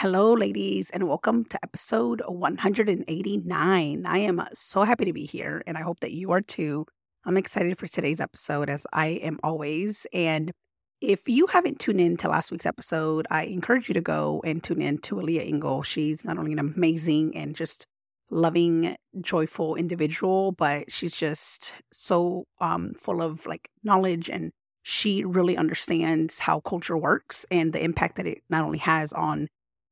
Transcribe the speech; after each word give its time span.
Hello, 0.00 0.32
ladies, 0.32 0.90
and 0.90 1.08
welcome 1.08 1.44
to 1.46 1.58
episode 1.60 2.22
189. 2.24 4.06
I 4.06 4.18
am 4.18 4.40
so 4.54 4.84
happy 4.84 5.04
to 5.06 5.12
be 5.12 5.26
here, 5.26 5.60
and 5.66 5.76
I 5.76 5.80
hope 5.80 5.98
that 5.98 6.12
you 6.12 6.30
are 6.30 6.40
too. 6.40 6.86
I'm 7.24 7.36
excited 7.36 7.76
for 7.76 7.88
today's 7.88 8.20
episode, 8.20 8.70
as 8.70 8.86
I 8.92 9.06
am 9.08 9.40
always. 9.42 10.06
And 10.12 10.52
if 11.00 11.28
you 11.28 11.48
haven't 11.48 11.80
tuned 11.80 12.00
in 12.00 12.16
to 12.18 12.28
last 12.28 12.52
week's 12.52 12.64
episode, 12.64 13.26
I 13.28 13.46
encourage 13.46 13.88
you 13.88 13.94
to 13.94 14.00
go 14.00 14.40
and 14.44 14.62
tune 14.62 14.80
in 14.80 14.98
to 14.98 15.16
Aaliyah 15.16 15.48
Engel. 15.48 15.82
She's 15.82 16.24
not 16.24 16.38
only 16.38 16.52
an 16.52 16.60
amazing 16.60 17.36
and 17.36 17.56
just 17.56 17.84
loving, 18.30 18.94
joyful 19.20 19.74
individual, 19.74 20.52
but 20.52 20.92
she's 20.92 21.16
just 21.16 21.72
so 21.92 22.44
um, 22.60 22.94
full 22.94 23.20
of 23.20 23.46
like 23.46 23.68
knowledge 23.82 24.30
and 24.30 24.52
she 24.84 25.24
really 25.24 25.56
understands 25.56 26.38
how 26.38 26.60
culture 26.60 26.96
works 26.96 27.44
and 27.50 27.72
the 27.72 27.82
impact 27.82 28.14
that 28.14 28.28
it 28.28 28.38
not 28.48 28.64
only 28.64 28.78
has 28.78 29.12
on 29.12 29.48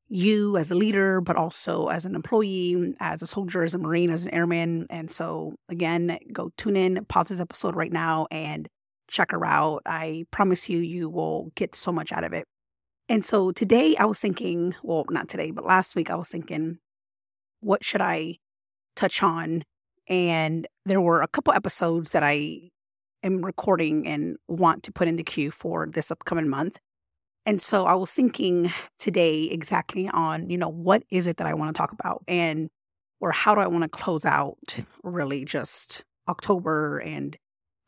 you 0.08 0.56
as 0.56 0.70
a 0.70 0.74
leader, 0.74 1.20
but 1.20 1.36
also 1.36 1.88
as 1.88 2.04
an 2.04 2.14
employee, 2.14 2.74
mm, 2.76 2.94
as 3.00 3.22
a 3.22 3.26
soldier, 3.26 3.64
as 3.64 3.74
a 3.74 3.78
Marine, 3.78 4.10
as 4.10 4.24
an 4.24 4.32
airman. 4.32 4.86
And 4.88 5.10
so, 5.10 5.56
again, 5.68 6.18
go 6.32 6.50
tune 6.56 6.76
in, 6.76 7.04
pause 7.06 7.28
this 7.28 7.40
episode 7.40 7.74
right 7.74 7.92
now, 7.92 8.26
and 8.30 8.68
check 9.08 9.32
her 9.32 9.44
out. 9.44 9.82
I 9.86 10.24
promise 10.30 10.68
you, 10.68 10.78
you 10.78 11.08
will 11.08 11.50
get 11.54 11.74
so 11.74 11.92
much 11.92 12.12
out 12.12 12.24
of 12.24 12.32
it. 12.32 12.46
And 13.08 13.24
so 13.24 13.52
today 13.52 13.94
I 13.96 14.04
was 14.04 14.18
thinking, 14.18 14.74
well, 14.82 15.04
not 15.10 15.28
today, 15.28 15.52
but 15.52 15.64
last 15.64 15.94
week 15.94 16.10
I 16.10 16.16
was 16.16 16.28
thinking, 16.28 16.78
what 17.60 17.84
should 17.84 18.00
I 18.00 18.38
touch 18.96 19.22
on? 19.22 19.62
And 20.08 20.66
there 20.84 21.00
were 21.00 21.22
a 21.22 21.28
couple 21.28 21.52
episodes 21.52 22.12
that 22.12 22.22
I 22.24 22.70
am 23.22 23.44
recording 23.44 24.06
and 24.06 24.36
want 24.48 24.82
to 24.84 24.92
put 24.92 25.08
in 25.08 25.16
the 25.16 25.22
queue 25.22 25.50
for 25.50 25.86
this 25.86 26.10
upcoming 26.10 26.48
month. 26.48 26.78
And 27.46 27.62
so 27.62 27.86
I 27.86 27.94
was 27.94 28.12
thinking 28.12 28.72
today 28.98 29.44
exactly 29.44 30.08
on, 30.08 30.50
you 30.50 30.58
know, 30.58 30.68
what 30.68 31.04
is 31.10 31.28
it 31.28 31.36
that 31.36 31.46
I 31.46 31.54
want 31.54 31.74
to 31.74 31.78
talk 31.78 31.92
about 31.92 32.24
and 32.26 32.68
or 33.20 33.30
how 33.30 33.54
do 33.54 33.60
I 33.60 33.68
want 33.68 33.84
to 33.84 33.88
close 33.88 34.26
out 34.26 34.76
really 35.04 35.44
just 35.44 36.04
October 36.28 36.98
and 36.98 37.36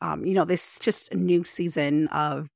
um, 0.01 0.25
you 0.25 0.33
know, 0.33 0.45
this 0.45 0.79
just 0.79 1.11
a 1.11 1.17
new 1.17 1.43
season 1.43 2.07
of 2.07 2.47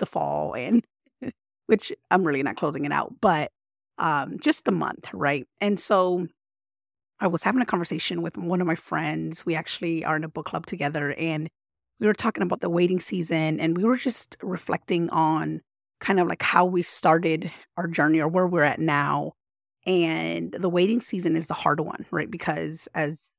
the 0.00 0.06
fall 0.06 0.54
and 0.54 0.84
which 1.66 1.92
I'm 2.10 2.24
really 2.24 2.42
not 2.42 2.56
closing 2.56 2.84
it 2.84 2.92
out, 2.92 3.14
but 3.20 3.52
um 3.98 4.38
just 4.40 4.64
the 4.64 4.72
month, 4.72 5.08
right? 5.14 5.46
And 5.60 5.78
so 5.78 6.26
I 7.20 7.28
was 7.28 7.44
having 7.44 7.62
a 7.62 7.66
conversation 7.66 8.20
with 8.20 8.36
one 8.36 8.60
of 8.60 8.66
my 8.66 8.74
friends. 8.74 9.46
We 9.46 9.54
actually 9.54 10.04
are 10.04 10.16
in 10.16 10.24
a 10.24 10.28
book 10.28 10.46
club 10.46 10.66
together 10.66 11.14
and 11.14 11.48
we 12.00 12.08
were 12.08 12.14
talking 12.14 12.42
about 12.42 12.60
the 12.60 12.70
waiting 12.70 12.98
season 12.98 13.60
and 13.60 13.76
we 13.76 13.84
were 13.84 13.96
just 13.96 14.36
reflecting 14.42 15.08
on 15.10 15.62
kind 16.00 16.20
of 16.20 16.28
like 16.28 16.42
how 16.42 16.64
we 16.64 16.82
started 16.82 17.50
our 17.76 17.86
journey 17.86 18.20
or 18.20 18.28
where 18.28 18.46
we're 18.46 18.62
at 18.62 18.78
now. 18.78 19.32
And 19.86 20.52
the 20.52 20.68
waiting 20.68 21.00
season 21.00 21.36
is 21.36 21.46
the 21.46 21.54
hard 21.54 21.80
one, 21.80 22.06
right? 22.10 22.30
Because 22.30 22.88
as 22.94 23.30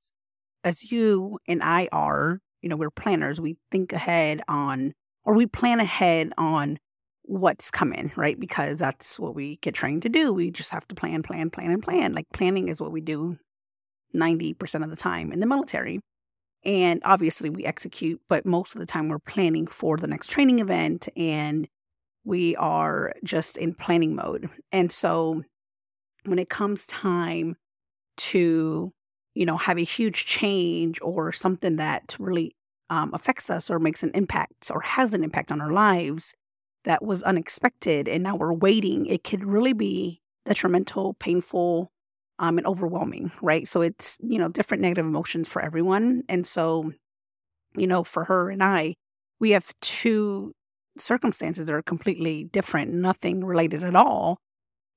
as 0.63 0.91
you 0.91 1.39
and 1.47 1.63
I 1.63 1.87
are, 1.91 2.41
you 2.61 2.69
know, 2.69 2.75
we're 2.75 2.89
planners. 2.89 3.39
We 3.39 3.57
think 3.71 3.93
ahead 3.93 4.41
on 4.47 4.93
or 5.23 5.33
we 5.33 5.45
plan 5.45 5.79
ahead 5.79 6.33
on 6.37 6.79
what's 7.23 7.69
coming, 7.69 8.11
right? 8.15 8.39
Because 8.39 8.79
that's 8.79 9.19
what 9.19 9.35
we 9.35 9.57
get 9.57 9.75
trained 9.75 10.01
to 10.01 10.09
do. 10.09 10.33
We 10.33 10.49
just 10.49 10.71
have 10.71 10.87
to 10.87 10.95
plan, 10.95 11.21
plan, 11.21 11.51
plan, 11.51 11.71
and 11.71 11.83
plan. 11.83 12.13
Like 12.13 12.25
planning 12.33 12.67
is 12.67 12.81
what 12.81 12.91
we 12.91 13.01
do 13.01 13.37
90% 14.15 14.83
of 14.83 14.89
the 14.89 14.95
time 14.95 15.31
in 15.31 15.39
the 15.39 15.45
military. 15.45 15.99
And 16.65 17.01
obviously 17.05 17.49
we 17.49 17.65
execute, 17.65 18.21
but 18.27 18.45
most 18.45 18.75
of 18.75 18.79
the 18.79 18.85
time 18.85 19.07
we're 19.07 19.19
planning 19.19 19.67
for 19.67 19.95
the 19.97 20.07
next 20.07 20.29
training 20.29 20.59
event 20.59 21.07
and 21.15 21.67
we 22.29 22.55
are 22.57 23.11
just 23.23 23.57
in 23.57 23.73
planning 23.73 24.15
mode. 24.15 24.47
And 24.71 24.91
so 24.91 25.41
when 26.25 26.37
it 26.37 26.47
comes 26.47 26.85
time 26.85 27.55
to, 28.17 28.93
you 29.33 29.45
know, 29.47 29.57
have 29.57 29.79
a 29.79 29.83
huge 29.83 30.27
change 30.27 30.99
or 31.01 31.31
something 31.31 31.77
that 31.77 32.15
really 32.19 32.55
um, 32.91 33.11
affects 33.15 33.49
us 33.49 33.71
or 33.71 33.79
makes 33.79 34.03
an 34.03 34.11
impact 34.13 34.69
or 34.69 34.81
has 34.81 35.15
an 35.15 35.23
impact 35.23 35.51
on 35.51 35.59
our 35.59 35.71
lives 35.71 36.35
that 36.83 37.03
was 37.03 37.23
unexpected 37.23 38.07
and 38.07 38.23
now 38.23 38.35
we're 38.35 38.53
waiting, 38.53 39.07
it 39.07 39.23
could 39.23 39.43
really 39.43 39.73
be 39.73 40.21
detrimental, 40.45 41.15
painful, 41.15 41.91
um, 42.37 42.59
and 42.59 42.67
overwhelming, 42.67 43.31
right? 43.41 43.67
So 43.67 43.81
it's, 43.81 44.19
you 44.21 44.37
know, 44.37 44.49
different 44.49 44.81
negative 44.81 45.05
emotions 45.07 45.47
for 45.47 45.63
everyone. 45.63 46.21
And 46.29 46.45
so, 46.45 46.93
you 47.75 47.87
know, 47.87 48.03
for 48.03 48.25
her 48.25 48.51
and 48.51 48.61
I, 48.61 48.93
we 49.39 49.49
have 49.51 49.73
two 49.81 50.53
circumstances 51.01 51.67
that 51.67 51.73
are 51.73 51.81
completely 51.81 52.45
different, 52.45 52.93
nothing 52.93 53.43
related 53.43 53.83
at 53.83 53.95
all. 53.95 54.39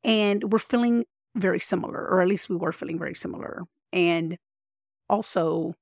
And 0.04 0.52
we're 0.52 0.58
feeling 0.58 1.04
very 1.34 1.60
similar, 1.60 2.06
or 2.06 2.20
at 2.20 2.28
least 2.28 2.48
we 2.48 2.56
were 2.56 2.72
feeling 2.72 2.98
very 2.98 3.14
similar. 3.14 3.62
And 3.92 4.36
also, 5.08 5.74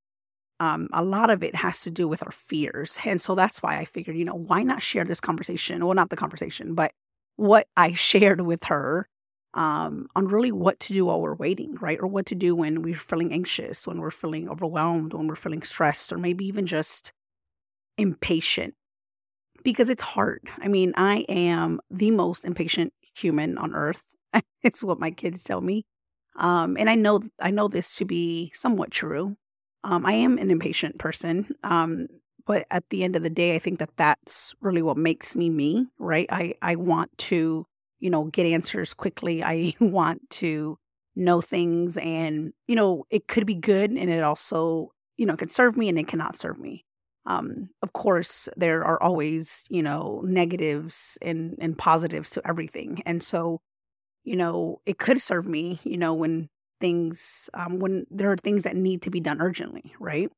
um, 0.59 0.89
a 0.93 1.03
lot 1.03 1.31
of 1.31 1.43
it 1.43 1.57
has 1.57 1.81
to 1.81 1.91
do 1.91 2.07
with 2.07 2.23
our 2.23 2.33
fears. 2.33 2.99
And 3.05 3.21
so 3.21 3.35
that's 3.35 3.63
why 3.63 3.79
I 3.79 3.85
figured, 3.85 4.17
you 4.17 4.25
know, 4.25 4.35
why 4.35 4.63
not 4.63 4.83
share 4.83 5.05
this 5.05 5.21
conversation? 5.21 5.85
Well, 5.85 5.95
not 5.95 6.11
the 6.11 6.17
conversation, 6.17 6.75
but 6.75 6.93
what 7.37 7.67
I 7.77 7.93
shared 7.95 8.43
with 8.43 8.65
her 8.65 9.09
um, 9.55 10.09
on 10.15 10.29
really 10.29 10.53
what 10.53 10.79
to 10.81 10.93
do 10.93 11.07
while 11.07 11.21
we're 11.21 11.35
waiting, 11.35 11.75
right? 11.77 11.99
Or 12.01 12.07
what 12.07 12.27
to 12.27 12.35
do 12.35 12.55
when 12.55 12.83
we're 12.83 12.95
feeling 12.95 13.33
anxious, 13.33 13.87
when 13.87 13.99
we're 13.99 14.11
feeling 14.11 14.49
overwhelmed, 14.49 15.13
when 15.13 15.27
we're 15.27 15.35
feeling 15.35 15.63
stressed, 15.63 16.13
or 16.13 16.19
maybe 16.19 16.47
even 16.47 16.67
just 16.67 17.13
impatient 17.99 18.75
because 19.63 19.91
it's 19.91 20.03
hard. 20.03 20.43
I 20.59 20.69
mean, 20.69 20.93
I 20.97 21.25
am 21.29 21.81
the 21.91 22.11
most 22.11 22.45
impatient 22.45 22.93
human 23.15 23.59
on 23.59 23.75
earth. 23.75 24.17
it's 24.63 24.85
what 24.85 25.01
my 25.01 25.11
kids 25.11 25.45
tell 25.45 25.61
me. 25.61 25.85
Um, 26.37 26.77
and 26.79 26.89
I 26.89 26.95
know 26.95 27.21
I 27.41 27.51
know 27.51 27.69
this 27.69 27.97
to 27.97 28.05
be 28.05 28.53
somewhat 28.55 28.91
true. 28.91 29.37
Um, 29.85 30.07
I 30.07 30.13
am 30.13 30.39
an 30.39 30.51
impatient 30.51 30.99
person. 30.99 31.55
Um, 31.65 32.07
but 32.47 32.67
at 32.71 32.89
the 32.91 33.05
end 33.05 33.17
of 33.17 33.23
the 33.23 33.31
day, 33.31 33.55
I 33.55 33.59
think 33.59 33.79
that 33.79 33.97
that's 33.97 34.55
really 34.61 34.83
what 34.83 34.97
makes 34.97 35.37
me 35.37 35.51
me, 35.51 35.87
right? 35.99 36.27
I 36.31 36.55
I 36.63 36.77
want 36.77 37.17
to, 37.19 37.65
you 37.99 38.11
know, 38.11 38.25
get 38.25 38.47
answers 38.47 38.95
quickly. 38.95 39.43
I 39.43 39.75
want 39.81 40.29
to 40.31 40.79
know 41.17 41.41
things 41.41 41.97
and, 41.99 42.53
you 42.67 42.77
know, 42.77 43.05
it 43.11 43.29
could 43.29 43.47
be 43.47 43.55
good 43.55 43.91
and 43.91 44.11
it 44.11 44.23
also, 44.23 44.91
you 45.17 45.27
know, 45.27 45.37
can 45.37 45.49
serve 45.49 45.77
me 45.77 45.89
and 45.89 45.99
it 45.99 46.07
cannot 46.07 46.37
serve 46.37 46.59
me. 46.59 46.85
Um, 47.27 47.71
of 47.83 47.93
course, 47.93 48.49
there 48.57 48.85
are 48.85 49.03
always, 49.03 49.67
you 49.69 49.83
know, 49.83 50.23
negatives 50.25 51.19
and, 51.21 51.57
and 51.61 51.77
positives 51.77 52.31
to 52.31 52.47
everything. 52.47 53.03
And 53.05 53.23
so, 53.23 53.61
you 54.25 54.37
know, 54.37 54.81
it 54.87 54.99
could 54.99 55.21
serve 55.21 55.47
me, 55.47 55.81
you 55.85 55.97
know, 55.97 56.15
when 56.15 56.49
things, 56.81 57.51
um, 57.55 57.79
when 57.79 58.07
there 58.11 58.33
are 58.33 58.37
things 58.37 58.63
that 58.63 58.77
need 58.77 59.03
to 59.03 59.11
be 59.11 59.21
done 59.21 59.41
urgently, 59.41 59.95
right? 60.01 60.31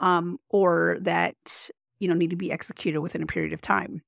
Um, 0.00 0.38
or 0.50 0.98
that, 1.00 1.70
you 2.00 2.08
know, 2.08 2.14
need 2.14 2.30
to 2.30 2.36
be 2.36 2.50
executed 2.50 3.00
within 3.00 3.22
a 3.22 3.26
period 3.26 3.52
of 3.52 3.62
time. 3.62 4.02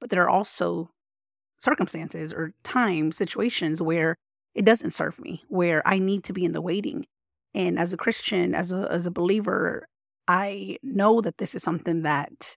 But 0.00 0.10
there 0.10 0.24
are 0.24 0.28
also 0.28 0.90
circumstances 1.58 2.32
or 2.32 2.52
times, 2.64 3.16
situations 3.16 3.80
where 3.80 4.16
it 4.54 4.64
doesn't 4.64 4.90
serve 4.90 5.20
me, 5.20 5.44
where 5.48 5.86
I 5.86 5.98
need 5.98 6.24
to 6.24 6.32
be 6.32 6.44
in 6.44 6.52
the 6.52 6.60
waiting. 6.60 7.06
And 7.54 7.78
as 7.78 7.92
a 7.92 7.96
Christian, 7.96 8.54
as 8.54 8.72
a 8.72 8.88
as 8.90 9.06
a 9.06 9.12
believer, 9.12 9.86
I 10.26 10.78
know 10.82 11.20
that 11.20 11.38
this 11.38 11.54
is 11.54 11.62
something 11.62 12.02
that 12.02 12.56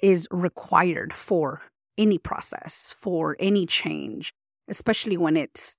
is 0.00 0.26
required 0.30 1.12
for 1.12 1.62
any 1.96 2.18
process, 2.18 2.94
for 2.98 3.36
any 3.38 3.66
change, 3.66 4.32
especially 4.68 5.16
when 5.16 5.36
it's 5.36 5.76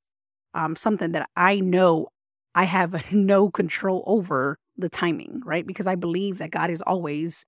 um, 0.53 0.75
something 0.75 1.11
that 1.11 1.29
I 1.35 1.59
know 1.59 2.07
I 2.55 2.65
have 2.65 3.11
no 3.11 3.49
control 3.49 4.03
over 4.05 4.57
the 4.77 4.89
timing, 4.89 5.41
right? 5.45 5.65
Because 5.65 5.87
I 5.87 5.95
believe 5.95 6.37
that 6.37 6.51
God 6.51 6.69
is 6.69 6.81
always 6.81 7.45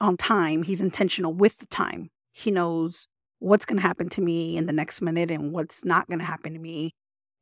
on 0.00 0.16
time. 0.16 0.64
He's 0.64 0.80
intentional 0.80 1.32
with 1.32 1.58
the 1.58 1.66
time. 1.66 2.10
He 2.32 2.50
knows 2.50 3.06
what's 3.38 3.64
going 3.64 3.80
to 3.80 3.86
happen 3.86 4.08
to 4.10 4.20
me 4.20 4.56
in 4.56 4.66
the 4.66 4.72
next 4.72 5.00
minute 5.00 5.30
and 5.30 5.52
what's 5.52 5.84
not 5.84 6.08
going 6.08 6.18
to 6.18 6.24
happen 6.24 6.52
to 6.52 6.58
me 6.58 6.94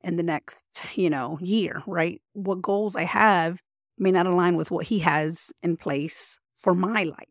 in 0.02 0.16
the 0.16 0.22
next, 0.22 0.62
you 0.94 1.10
know, 1.10 1.38
year, 1.40 1.82
right? 1.86 2.20
What 2.32 2.62
goals 2.62 2.96
I 2.96 3.04
have 3.04 3.60
may 4.00 4.10
not 4.10 4.26
align 4.26 4.56
with 4.56 4.70
what 4.70 4.86
he 4.86 5.00
has 5.00 5.52
in 5.62 5.76
place 5.76 6.40
for 6.54 6.74
my 6.74 7.04
life. 7.04 7.28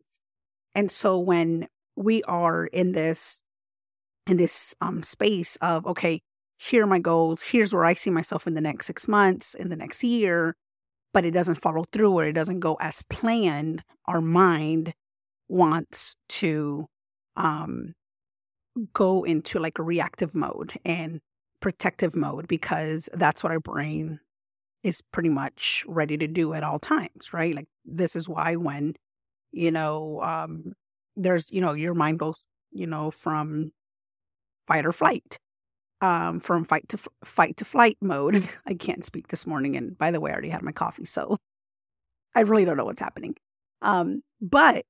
And 0.76 0.90
so 0.92 1.20
when 1.20 1.68
we 1.96 2.24
are 2.24 2.68
in 2.68 2.94
this 2.94 3.42
in 4.28 4.38
this 4.38 4.76
um 4.80 5.02
space 5.04 5.56
of 5.58 5.86
okay, 5.88 6.22
here 6.58 6.84
are 6.84 6.88
my 6.88 7.00
goals, 7.00 7.44
here's 7.44 7.74
where 7.74 7.86
I 7.86 7.94
see 7.94 8.12
myself 8.12 8.48
in 8.48 8.54
the 8.54 8.62
next 8.62 8.86
6 8.86 9.08
months, 9.08 9.56
in 9.56 9.70
the 9.70 9.76
next 9.76 10.04
year, 10.04 10.56
but 11.14 11.26
it 11.26 11.32
doesn't 11.32 11.62
follow 11.62 11.86
through 11.92 12.12
or 12.12 12.26
it 12.26 12.34
doesn't 12.34 12.60
go 12.60 12.78
as 12.80 13.02
planned, 13.10 13.84
our 14.06 14.22
mind 14.22 14.94
wants 15.48 16.16
to 16.30 16.86
um 17.36 17.96
go 18.94 19.24
into 19.24 19.60
like 19.60 19.80
a 19.80 19.84
reactive 19.84 20.36
mode 20.36 20.74
and 20.86 21.20
protective 21.60 22.16
mode 22.16 22.48
because 22.48 23.10
that's 23.14 23.44
what 23.44 23.52
our 23.52 23.60
brain 23.60 24.20
is 24.84 25.02
pretty 25.12 25.30
much 25.30 25.86
ready 25.88 26.18
to 26.18 26.28
do 26.28 26.54
at 26.54 26.64
all 26.64 26.80
times, 26.80 27.34
right? 27.34 27.56
Like 27.56 27.68
this 27.86 28.16
is 28.16 28.30
why 28.30 28.56
when 28.56 28.96
you 29.52 29.72
know 29.72 30.22
um 30.22 30.74
there's 31.16 31.52
you 31.52 31.62
know 31.62 31.74
your 31.74 31.94
mind 31.94 32.20
goes 32.20 32.44
you 32.72 32.86
know 32.88 33.12
from 33.12 33.72
fight 34.68 34.86
or 34.86 34.92
flight 34.92 35.40
um 36.02 36.40
from 36.40 36.64
fight 36.64 36.88
to 36.90 36.98
f- 36.98 37.08
fight 37.24 37.58
to 37.58 37.66
flight 37.66 37.98
mode. 38.02 38.48
I 38.66 38.74
can't 38.76 39.04
speak 39.04 39.30
this 39.30 39.48
morning 39.48 39.76
and 39.76 39.98
by 39.98 40.12
the 40.12 40.20
way 40.22 40.32
I 40.32 40.34
already 40.34 40.50
had 40.50 40.64
my 40.64 40.72
coffee 40.72 41.06
so 41.06 41.38
I 42.36 42.42
really 42.42 42.66
don't 42.66 42.78
know 42.78 42.86
what's 42.86 43.00
happening. 43.02 43.36
Um 43.82 44.24
but 44.42 44.86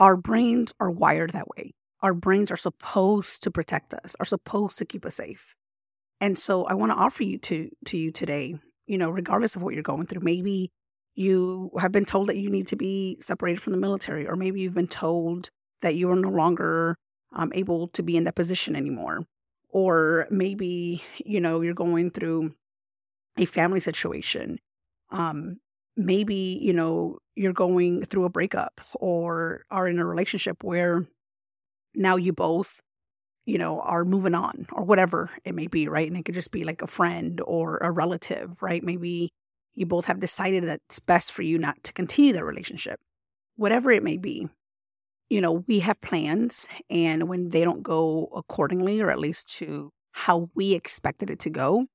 our 0.00 0.16
brains 0.16 0.72
are 0.80 0.90
wired 0.90 1.30
that 1.30 1.48
way 1.48 1.74
our 2.02 2.14
brains 2.14 2.50
are 2.50 2.56
supposed 2.56 3.42
to 3.44 3.50
protect 3.50 3.94
us, 3.94 4.16
are 4.18 4.26
supposed 4.26 4.76
to 4.78 4.84
keep 4.84 5.06
us 5.06 5.14
safe. 5.14 5.54
And 6.20 6.38
so 6.38 6.64
I 6.64 6.74
want 6.74 6.92
to 6.92 6.98
offer 6.98 7.22
you 7.22 7.38
to 7.38 7.70
to 7.86 7.96
you 7.96 8.10
today, 8.10 8.56
you 8.86 8.98
know, 8.98 9.10
regardless 9.10 9.56
of 9.56 9.62
what 9.62 9.74
you're 9.74 9.82
going 9.82 10.06
through, 10.06 10.22
maybe 10.22 10.70
you 11.14 11.70
have 11.78 11.92
been 11.92 12.04
told 12.04 12.28
that 12.28 12.38
you 12.38 12.50
need 12.50 12.66
to 12.68 12.76
be 12.76 13.18
separated 13.20 13.60
from 13.60 13.72
the 13.72 13.78
military, 13.78 14.26
or 14.26 14.36
maybe 14.36 14.60
you've 14.60 14.74
been 14.74 14.88
told 14.88 15.50
that 15.82 15.94
you 15.94 16.10
are 16.10 16.16
no 16.16 16.30
longer 16.30 16.96
um, 17.32 17.52
able 17.54 17.88
to 17.88 18.02
be 18.02 18.16
in 18.16 18.24
that 18.24 18.34
position 18.34 18.76
anymore. 18.76 19.24
Or 19.68 20.26
maybe, 20.30 21.02
you 21.24 21.40
know, 21.40 21.60
you're 21.60 21.74
going 21.74 22.10
through 22.10 22.54
a 23.38 23.46
family 23.46 23.80
situation. 23.80 24.58
Um, 25.10 25.60
maybe, 25.96 26.58
you 26.60 26.72
know, 26.72 27.18
you're 27.34 27.52
going 27.52 28.04
through 28.04 28.24
a 28.24 28.30
breakup 28.30 28.80
or 28.94 29.64
are 29.70 29.88
in 29.88 29.98
a 29.98 30.06
relationship 30.06 30.62
where 30.62 31.06
now 31.94 32.16
you 32.16 32.32
both 32.32 32.82
you 33.46 33.58
know 33.58 33.80
are 33.80 34.04
moving 34.04 34.34
on 34.34 34.66
or 34.72 34.84
whatever 34.84 35.30
it 35.44 35.54
may 35.54 35.66
be 35.66 35.88
right? 35.88 36.08
And 36.08 36.16
it 36.16 36.24
could 36.24 36.34
just 36.34 36.52
be 36.52 36.64
like 36.64 36.82
a 36.82 36.86
friend 36.86 37.40
or 37.44 37.78
a 37.78 37.90
relative 37.90 38.62
right? 38.62 38.82
Maybe 38.82 39.30
you 39.74 39.86
both 39.86 40.06
have 40.06 40.20
decided 40.20 40.64
that 40.64 40.80
it's 40.88 41.00
best 41.00 41.32
for 41.32 41.42
you 41.42 41.58
not 41.58 41.82
to 41.84 41.92
continue 41.92 42.32
the 42.32 42.44
relationship. 42.44 43.00
Whatever 43.56 43.90
it 43.90 44.02
may 44.02 44.16
be 44.16 44.48
you 45.30 45.40
know 45.40 45.64
we 45.66 45.80
have 45.80 46.00
plans 46.00 46.68
and 46.90 47.28
when 47.28 47.50
they 47.50 47.64
don't 47.64 47.82
go 47.82 48.28
accordingly 48.34 49.00
or 49.00 49.10
at 49.10 49.18
least 49.18 49.50
to 49.54 49.90
how 50.12 50.50
we 50.54 50.74
expected 50.74 51.30
it 51.30 51.38
to 51.38 51.50
go 51.50 51.86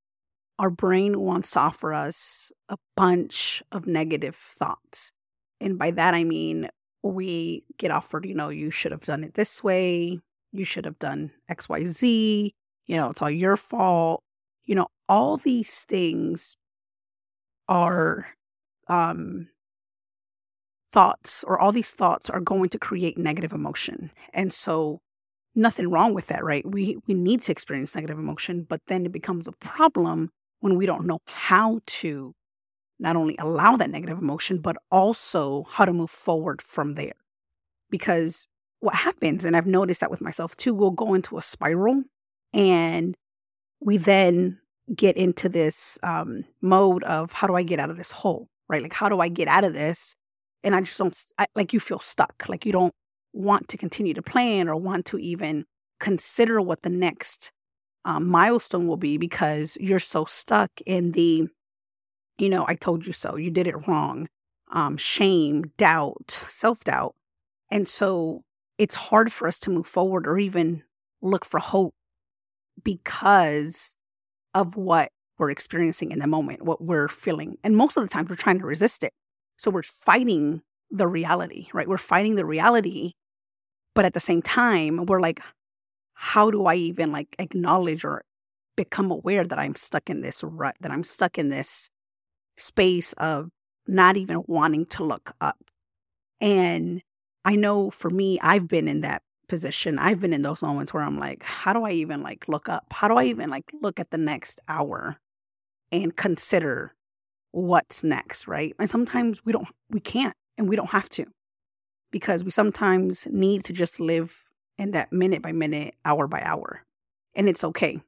our 0.59 0.69
brain 0.71 1.19
wants 1.19 1.51
to 1.51 1.59
offer 1.59 1.93
us 1.93 2.51
a 2.67 2.77
bunch 2.95 3.61
of 3.71 3.85
negative 3.85 4.35
thoughts. 4.35 5.11
And 5.61 5.77
by 5.77 5.91
that 5.91 6.13
i 6.13 6.23
mean 6.23 6.69
we 7.03 7.63
get 7.77 7.91
offered, 7.91 8.25
you 8.25 8.33
know, 8.35 8.49
you 8.49 8.71
should 8.71 8.91
have 8.91 9.05
done 9.05 9.23
it 9.23 9.35
this 9.35 9.63
way. 9.63 10.19
You 10.57 10.65
should 10.65 10.85
have 10.85 10.99
done 10.99 11.31
XYZ. 11.49 12.51
You 12.85 12.95
know, 12.95 13.09
it's 13.09 13.21
all 13.21 13.29
your 13.29 13.57
fault. 13.57 14.23
You 14.65 14.75
know, 14.75 14.87
all 15.07 15.37
these 15.37 15.83
things 15.83 16.57
are 17.67 18.27
um, 18.87 19.49
thoughts, 20.91 21.43
or 21.47 21.59
all 21.59 21.71
these 21.71 21.91
thoughts 21.91 22.29
are 22.29 22.39
going 22.39 22.69
to 22.69 22.79
create 22.79 23.17
negative 23.17 23.53
emotion. 23.53 24.11
And 24.33 24.51
so, 24.51 24.99
nothing 25.55 25.89
wrong 25.89 26.13
with 26.13 26.27
that, 26.27 26.43
right? 26.43 26.65
We 26.65 26.97
we 27.07 27.13
need 27.13 27.41
to 27.43 27.51
experience 27.51 27.95
negative 27.95 28.17
emotion, 28.17 28.65
but 28.67 28.81
then 28.87 29.05
it 29.05 29.11
becomes 29.11 29.47
a 29.47 29.53
problem 29.53 30.29
when 30.59 30.75
we 30.75 30.85
don't 30.85 31.05
know 31.05 31.19
how 31.27 31.81
to 31.85 32.33
not 32.99 33.15
only 33.15 33.35
allow 33.37 33.75
that 33.75 33.91
negative 33.91 34.17
emotion, 34.17 34.59
but 34.59 34.75
also 34.91 35.63
how 35.69 35.85
to 35.85 35.93
move 35.93 36.09
forward 36.09 36.61
from 36.61 36.95
there. 36.95 37.13
Because 37.89 38.47
what 38.79 38.95
happens, 38.95 39.43
and 39.43 39.55
I've 39.55 39.67
noticed 39.67 40.01
that 40.01 40.11
with 40.11 40.21
myself 40.21 40.55
too, 40.55 40.73
we'll 40.73 40.91
go 40.91 41.13
into 41.13 41.37
a 41.37 41.41
spiral 41.41 42.03
and 42.53 43.15
we 43.79 43.97
then 43.97 44.59
get 44.95 45.17
into 45.17 45.49
this 45.49 45.99
um, 46.03 46.45
mode 46.61 47.03
of 47.03 47.31
how 47.31 47.47
do 47.47 47.55
I 47.55 47.63
get 47.63 47.79
out 47.79 47.89
of 47.89 47.97
this 47.97 48.11
hole, 48.11 48.47
right? 48.69 48.81
Like, 48.81 48.93
how 48.93 49.09
do 49.09 49.19
I 49.19 49.27
get 49.27 49.47
out 49.47 49.63
of 49.63 49.73
this? 49.73 50.15
And 50.63 50.75
I 50.75 50.81
just 50.81 50.97
don't, 50.97 51.17
I, 51.37 51.47
like, 51.55 51.73
you 51.73 51.79
feel 51.79 51.99
stuck. 51.99 52.45
Like, 52.47 52.65
you 52.65 52.71
don't 52.71 52.93
want 53.33 53.67
to 53.69 53.77
continue 53.77 54.13
to 54.13 54.21
plan 54.21 54.69
or 54.69 54.75
want 54.75 55.05
to 55.07 55.17
even 55.17 55.65
consider 55.99 56.61
what 56.61 56.83
the 56.83 56.89
next 56.89 57.51
um, 58.05 58.27
milestone 58.27 58.87
will 58.87 58.97
be 58.97 59.17
because 59.17 59.77
you're 59.81 59.99
so 59.99 60.25
stuck 60.25 60.71
in 60.85 61.11
the 61.11 61.47
you 62.37 62.49
know, 62.49 62.65
I 62.67 62.75
told 62.75 63.07
you 63.07 63.13
so, 63.13 63.35
you 63.35 63.49
did 63.49 63.67
it 63.67 63.87
wrong, 63.87 64.29
um, 64.71 64.97
shame, 64.97 65.71
doubt, 65.77 66.43
self 66.47 66.83
doubt. 66.83 67.15
And 67.71 67.87
so 67.87 68.43
it's 68.77 68.95
hard 68.95 69.31
for 69.31 69.47
us 69.47 69.59
to 69.61 69.69
move 69.69 69.87
forward 69.87 70.27
or 70.27 70.37
even 70.37 70.83
look 71.21 71.45
for 71.45 71.59
hope 71.59 71.93
because 72.83 73.97
of 74.53 74.75
what 74.75 75.09
we're 75.37 75.51
experiencing 75.51 76.11
in 76.11 76.19
the 76.19 76.27
moment, 76.27 76.63
what 76.63 76.81
we're 76.81 77.07
feeling. 77.07 77.57
And 77.63 77.75
most 77.75 77.97
of 77.97 78.03
the 78.03 78.09
time, 78.09 78.25
we're 78.29 78.35
trying 78.35 78.59
to 78.59 78.65
resist 78.65 79.03
it. 79.03 79.13
So 79.57 79.71
we're 79.71 79.83
fighting 79.83 80.61
the 80.89 81.07
reality, 81.07 81.67
right? 81.73 81.87
We're 81.87 81.97
fighting 81.97 82.35
the 82.35 82.45
reality. 82.45 83.13
But 83.93 84.05
at 84.05 84.13
the 84.13 84.19
same 84.19 84.41
time, 84.41 85.05
we're 85.05 85.19
like, 85.19 85.41
how 86.13 86.49
do 86.49 86.65
I 86.65 86.75
even 86.75 87.11
like 87.11 87.35
acknowledge 87.39 88.03
or 88.03 88.23
become 88.75 89.11
aware 89.11 89.43
that 89.43 89.59
I'm 89.59 89.75
stuck 89.75 90.09
in 90.09 90.21
this 90.21 90.43
rut, 90.43 90.75
that 90.79 90.91
I'm 90.91 91.03
stuck 91.03 91.37
in 91.37 91.49
this 91.49 91.89
space 92.57 93.13
of 93.13 93.49
not 93.87 94.17
even 94.17 94.43
wanting 94.47 94.85
to 94.85 95.03
look 95.03 95.33
up. 95.41 95.57
And 96.39 97.01
I 97.47 97.55
know 97.55 97.89
for 97.89 98.09
me, 98.09 98.37
I've 98.41 98.67
been 98.67 98.89
in 98.89 98.99
that 99.01 99.21
position. 99.47 99.97
I've 99.99 100.19
been 100.19 100.33
in 100.33 100.41
those 100.41 100.61
moments 100.61 100.93
where 100.93 101.01
I'm 101.01 101.17
like, 101.17 101.43
how 101.43 101.71
do 101.71 101.85
I 101.85 101.91
even 101.91 102.21
like 102.21 102.49
look 102.49 102.67
up? 102.67 102.87
How 102.91 103.07
do 103.07 103.15
I 103.15 103.23
even 103.23 103.49
like 103.49 103.71
look 103.81 104.01
at 104.01 104.11
the 104.11 104.17
next 104.17 104.59
hour 104.67 105.15
and 105.89 106.13
consider 106.13 106.93
what's 107.51 108.03
next, 108.03 108.49
right? 108.49 108.75
And 108.77 108.89
sometimes 108.89 109.45
we 109.45 109.53
don't 109.53 109.69
we 109.89 110.01
can't 110.01 110.35
and 110.57 110.67
we 110.67 110.75
don't 110.75 110.89
have 110.89 111.07
to 111.11 111.25
because 112.11 112.43
we 112.43 112.51
sometimes 112.51 113.25
need 113.27 113.63
to 113.63 113.71
just 113.71 114.01
live 114.01 114.43
in 114.77 114.91
that 114.91 115.13
minute 115.13 115.41
by 115.41 115.53
minute, 115.53 115.95
hour 116.03 116.27
by 116.27 116.41
hour. 116.41 116.83
And 117.33 117.47
it's 117.47 117.63
okay. 117.63 118.01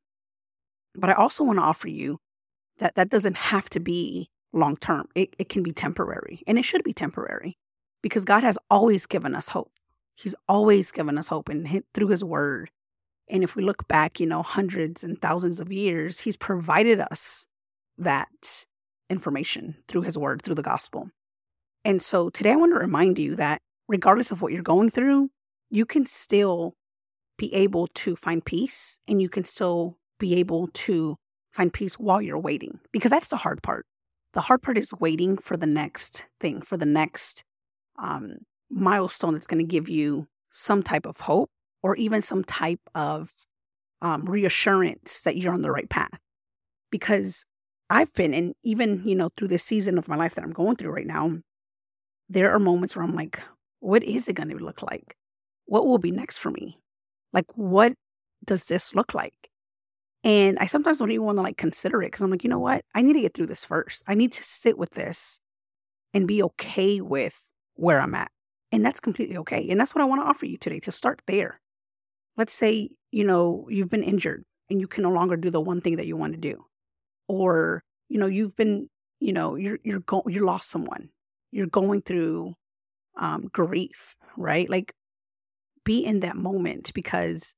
But 0.96 1.12
I 1.12 1.14
also 1.14 1.46
want 1.46 1.60
to 1.60 1.64
offer 1.64 1.88
you 1.88 2.20
that 2.80 2.96
that 2.96 3.10
doesn't 3.10 3.38
have 3.38 3.70
to 3.70 3.80
be 3.80 4.32
long 4.52 4.76
term. 4.76 5.08
It, 5.16 5.34
it 5.40 5.48
can 5.48 5.64
be 5.64 5.72
temporary, 5.72 6.44
and 6.46 6.60
it 6.60 6.66
should 6.66 6.84
be 6.84 6.92
temporary 6.92 7.58
because 8.02 8.26
God 8.26 8.44
has 8.44 8.58
always 8.70 9.06
given 9.06 9.36
us 9.36 9.50
hope. 9.50 9.72
He's 10.16 10.36
always 10.48 10.92
given 10.92 11.18
us 11.18 11.30
hope 11.30 11.50
and 11.50 11.84
through 11.94 12.08
His 12.08 12.24
Word. 12.24 12.72
And 13.30 13.44
if 13.44 13.56
we 13.56 13.64
look 13.64 13.88
back, 13.88 14.20
you 14.20 14.26
know, 14.26 14.42
hundreds 14.42 15.04
and 15.04 15.22
thousands 15.22 15.60
of 15.60 15.72
years, 15.72 16.22
He's 16.22 16.38
provided 16.38 17.00
us 17.00 17.48
that 17.98 18.66
information 19.10 19.78
through 19.88 20.02
His 20.02 20.18
Word, 20.18 20.42
through 20.42 20.56
the 20.56 20.62
gospel. 20.62 21.12
And 21.86 22.02
so 22.02 22.30
today 22.30 22.52
I 22.52 22.56
want 22.56 22.74
to 22.74 22.80
remind 22.80 23.18
you 23.18 23.36
that 23.36 23.62
regardless 23.88 24.32
of 24.32 24.42
what 24.42 24.52
you're 24.52 24.62
going 24.62 24.90
through, 24.90 25.30
you 25.70 25.86
can 25.86 26.06
still 26.06 26.76
be 27.38 27.54
able 27.54 27.88
to 27.88 28.16
find 28.16 28.44
peace 28.44 29.00
and 29.08 29.22
you 29.22 29.30
can 29.30 29.44
still 29.44 29.98
be 30.20 30.36
able 30.36 30.68
to 30.68 31.16
find 31.52 31.72
peace 31.72 31.96
while 31.96 32.22
you're 32.22 32.40
waiting 32.40 32.80
because 32.92 33.12
that's 33.12 33.30
the 33.30 33.38
hard 33.38 33.64
part. 33.64 33.86
The 34.34 34.42
hard 34.42 34.62
part 34.62 34.78
is 34.78 34.94
waiting 35.00 35.38
for 35.38 35.58
the 35.58 35.66
next 35.66 36.28
thing, 36.40 36.62
for 36.62 36.78
the 36.78 36.86
next 36.86 37.44
um, 38.02 38.38
milestone 38.70 39.34
that's 39.34 39.48
going 39.48 39.64
to 39.64 39.70
give 39.70 39.90
you 39.90 40.28
some 40.52 40.84
type 40.84 41.06
of 41.06 41.22
hope 41.22 41.50
or 41.84 41.96
even 41.96 42.22
some 42.22 42.44
type 42.44 42.82
of 42.96 43.32
um, 44.02 44.24
reassurance 44.26 45.22
that 45.22 45.38
you're 45.38 45.54
on 45.54 45.62
the 45.62 45.72
right 45.72 45.90
path. 45.90 46.20
Because 46.92 47.46
I've 47.90 48.14
been, 48.14 48.34
and 48.34 48.56
even, 48.64 49.02
you 49.06 49.16
know, 49.16 49.30
through 49.36 49.50
this 49.50 49.64
season 49.64 49.98
of 49.98 50.08
my 50.08 50.16
life 50.16 50.36
that 50.36 50.44
I'm 50.44 50.52
going 50.52 50.76
through 50.76 50.92
right 50.92 51.08
now, 51.08 51.40
there 52.28 52.54
are 52.54 52.60
moments 52.60 52.96
where 52.96 53.04
I'm 53.04 53.16
like, 53.16 53.42
what 53.80 54.04
is 54.04 54.28
it 54.28 54.34
going 54.34 54.50
to 54.50 54.58
look 54.58 54.82
like? 54.82 55.16
What 55.66 55.86
will 55.86 55.98
be 55.98 56.12
next 56.12 56.38
for 56.38 56.52
me? 56.52 56.80
Like, 57.34 57.46
what 57.56 57.94
does 58.44 58.66
this 58.66 58.96
look 58.96 59.14
like? 59.14 59.34
And 60.24 60.60
I 60.60 60.66
sometimes 60.66 60.98
don't 60.98 61.12
even 61.12 61.26
want 61.26 61.38
to 61.38 61.44
like 61.44 61.58
consider 61.58 62.02
it 62.02 62.08
because 62.08 62.22
I'm 62.22 62.32
like, 62.32 62.44
you 62.44 62.50
know 62.50 62.60
what? 62.60 62.84
I 62.94 63.02
need 63.02 63.14
to 63.14 63.22
get 63.22 63.34
through 63.34 63.48
this 63.48 63.66
first. 63.66 64.04
I 64.08 64.16
need 64.16 64.34
to 64.34 64.44
sit 64.44 64.78
with 64.78 64.92
this 64.92 65.40
and 66.14 66.28
be 66.28 66.44
okay 66.44 67.00
with 67.00 67.50
where 67.80 68.02
I'm 68.02 68.16
at. 68.16 68.32
And 68.72 68.86
that's 68.86 69.00
completely 69.00 69.38
okay. 69.38 69.68
And 69.70 69.80
that's 69.80 69.96
what 69.96 70.02
I 70.02 70.06
want 70.06 70.22
to 70.22 70.28
offer 70.28 70.46
you 70.46 70.58
today 70.58 70.80
to 70.82 70.92
start 70.92 71.22
there. 71.26 71.60
Let's 72.38 72.54
say, 72.54 72.92
you 73.12 73.24
know, 73.24 73.66
you've 73.70 73.90
been 73.90 74.04
injured 74.04 74.44
and 74.70 74.80
you 74.80 74.88
can 74.88 75.04
no 75.04 75.10
longer 75.10 75.36
do 75.36 75.50
the 75.50 75.62
one 75.62 75.82
thing 75.82 75.96
that 75.96 76.06
you 76.06 76.16
want 76.16 76.34
to 76.34 76.40
do. 76.40 76.66
Or, 77.28 77.82
you 78.10 78.20
know, 78.20 78.28
you've 78.28 78.56
been, 78.56 78.90
you 79.20 79.34
know, 79.34 79.56
you're 79.56 79.80
you're 79.84 80.02
go- 80.02 80.24
you 80.28 80.46
lost 80.46 80.70
someone. 80.70 81.10
You're 81.52 81.68
going 81.68 82.02
through 82.02 82.54
um 83.18 83.50
grief, 83.52 84.16
right? 84.38 84.70
Like 84.70 84.94
be 85.84 86.06
in 86.06 86.20
that 86.20 86.36
moment 86.36 86.94
because 86.94 87.56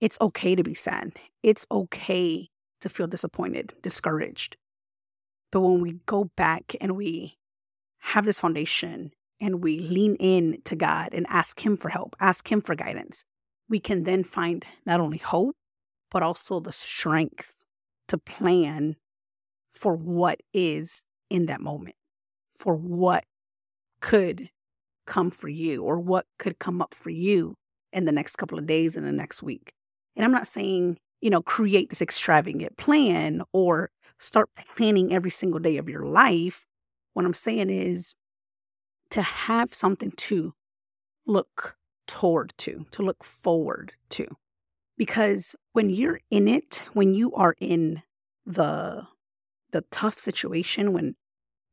it's 0.00 0.18
okay 0.20 0.54
to 0.54 0.62
be 0.62 0.74
sad. 0.74 1.12
It's 1.42 1.66
okay 1.70 2.48
to 2.80 2.88
feel 2.88 3.06
disappointed, 3.06 3.74
discouraged. 3.82 4.56
But 5.50 5.60
when 5.60 5.80
we 5.80 6.00
go 6.06 6.30
back 6.36 6.74
and 6.80 6.96
we 6.96 7.38
have 8.00 8.24
this 8.24 8.40
foundation 8.40 9.12
and 9.40 9.62
we 9.62 9.78
lean 9.78 10.16
in 10.16 10.60
to 10.64 10.76
God 10.76 11.10
and 11.12 11.26
ask 11.28 11.64
Him 11.64 11.76
for 11.76 11.90
help, 11.90 12.16
ask 12.20 12.50
Him 12.50 12.60
for 12.60 12.74
guidance, 12.74 13.24
we 13.68 13.78
can 13.78 14.04
then 14.04 14.24
find 14.24 14.64
not 14.86 15.00
only 15.00 15.18
hope, 15.18 15.56
but 16.10 16.22
also 16.22 16.60
the 16.60 16.72
strength 16.72 17.64
to 18.08 18.18
plan 18.18 18.96
for 19.70 19.94
what 19.94 20.40
is 20.52 21.04
in 21.30 21.46
that 21.46 21.60
moment, 21.60 21.96
for 22.52 22.74
what 22.74 23.24
could 24.00 24.50
come 25.06 25.30
for 25.30 25.48
you 25.48 25.82
or 25.82 25.98
what 25.98 26.26
could 26.38 26.58
come 26.58 26.80
up 26.80 26.94
for 26.94 27.10
you 27.10 27.54
in 27.92 28.04
the 28.04 28.12
next 28.12 28.36
couple 28.36 28.58
of 28.58 28.66
days 28.66 28.96
in 28.96 29.04
the 29.04 29.12
next 29.12 29.42
week. 29.42 29.72
And 30.16 30.24
I'm 30.24 30.32
not 30.32 30.46
saying, 30.46 30.98
you 31.20 31.30
know, 31.30 31.42
create 31.42 31.90
this 31.90 32.02
extravagant 32.02 32.76
plan 32.76 33.42
or 33.52 33.90
start 34.18 34.50
planning 34.76 35.12
every 35.12 35.30
single 35.30 35.60
day 35.60 35.76
of 35.76 35.88
your 35.88 36.04
life. 36.04 36.66
What 37.14 37.24
I'm 37.24 37.34
saying 37.34 37.70
is 37.70 38.14
to 39.10 39.22
have 39.22 39.74
something 39.74 40.10
to 40.12 40.54
look 41.26 41.76
toward 42.06 42.54
to, 42.58 42.86
to 42.90 43.02
look 43.02 43.22
forward 43.22 43.92
to. 44.10 44.26
Because 44.96 45.54
when 45.72 45.90
you're 45.90 46.20
in 46.30 46.48
it, 46.48 46.82
when 46.92 47.14
you 47.14 47.32
are 47.34 47.54
in 47.60 48.02
the 48.44 49.06
the 49.70 49.82
tough 49.90 50.18
situation, 50.18 50.92
when 50.92 51.14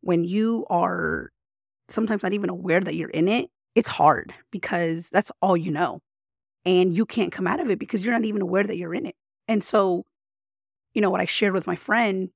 when 0.01 0.23
you 0.23 0.65
are 0.69 1.31
sometimes 1.89 2.21
not 2.21 2.33
even 2.33 2.49
aware 2.49 2.81
that 2.81 2.95
you're 2.95 3.09
in 3.09 3.27
it, 3.27 3.49
it's 3.73 3.89
hard 3.89 4.33
because 4.51 5.09
that's 5.09 5.31
all 5.41 5.57
you 5.57 5.71
know. 5.71 5.99
And 6.65 6.95
you 6.95 7.05
can't 7.05 7.31
come 7.31 7.47
out 7.47 7.59
of 7.59 7.69
it 7.69 7.79
because 7.79 8.03
you're 8.03 8.13
not 8.13 8.25
even 8.25 8.41
aware 8.41 8.63
that 8.63 8.77
you're 8.77 8.93
in 8.93 9.05
it. 9.05 9.15
And 9.47 9.63
so, 9.63 10.05
you 10.93 11.01
know, 11.01 11.09
what 11.09 11.21
I 11.21 11.25
shared 11.25 11.53
with 11.53 11.67
my 11.67 11.75
friend, 11.75 12.29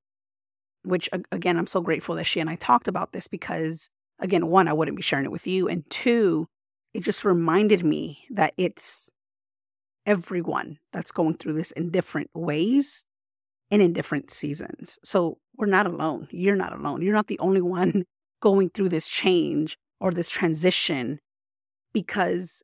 which 0.84 1.10
again, 1.32 1.58
I'm 1.58 1.68
so 1.68 1.82
grateful 1.82 2.15
that 2.15 2.25
she 2.25 2.39
and 2.39 2.50
I 2.50 2.56
talked 2.56 2.88
about 2.88 3.12
this 3.12 3.27
because, 3.27 3.89
again, 4.19 4.47
one, 4.47 4.67
I 4.67 4.73
wouldn't 4.73 4.97
be 4.97 5.03
sharing 5.03 5.25
it 5.25 5.31
with 5.31 5.47
you. 5.47 5.67
And 5.67 5.89
two, 5.89 6.47
it 6.93 7.03
just 7.03 7.23
reminded 7.25 7.83
me 7.83 8.25
that 8.29 8.53
it's 8.57 9.09
everyone 10.05 10.79
that's 10.91 11.11
going 11.11 11.35
through 11.35 11.53
this 11.53 11.71
in 11.71 11.91
different 11.91 12.29
ways 12.33 13.05
and 13.71 13.81
in 13.81 13.93
different 13.93 14.31
seasons. 14.31 14.99
So 15.03 15.38
we're 15.55 15.67
not 15.67 15.85
alone. 15.85 16.27
You're 16.31 16.55
not 16.55 16.73
alone. 16.73 17.01
You're 17.01 17.13
not 17.13 17.27
the 17.27 17.39
only 17.39 17.61
one 17.61 18.05
going 18.41 18.69
through 18.69 18.89
this 18.89 19.07
change 19.07 19.77
or 19.99 20.11
this 20.11 20.29
transition 20.29 21.19
because 21.93 22.63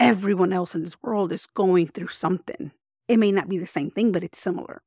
everyone 0.00 0.52
else 0.52 0.74
in 0.74 0.82
this 0.82 0.96
world 1.02 1.32
is 1.32 1.46
going 1.46 1.86
through 1.86 2.08
something. 2.08 2.72
It 3.08 3.18
may 3.18 3.30
not 3.30 3.48
be 3.48 3.58
the 3.58 3.66
same 3.66 3.90
thing, 3.90 4.10
but 4.10 4.24
it's 4.24 4.40
similar. 4.40 4.82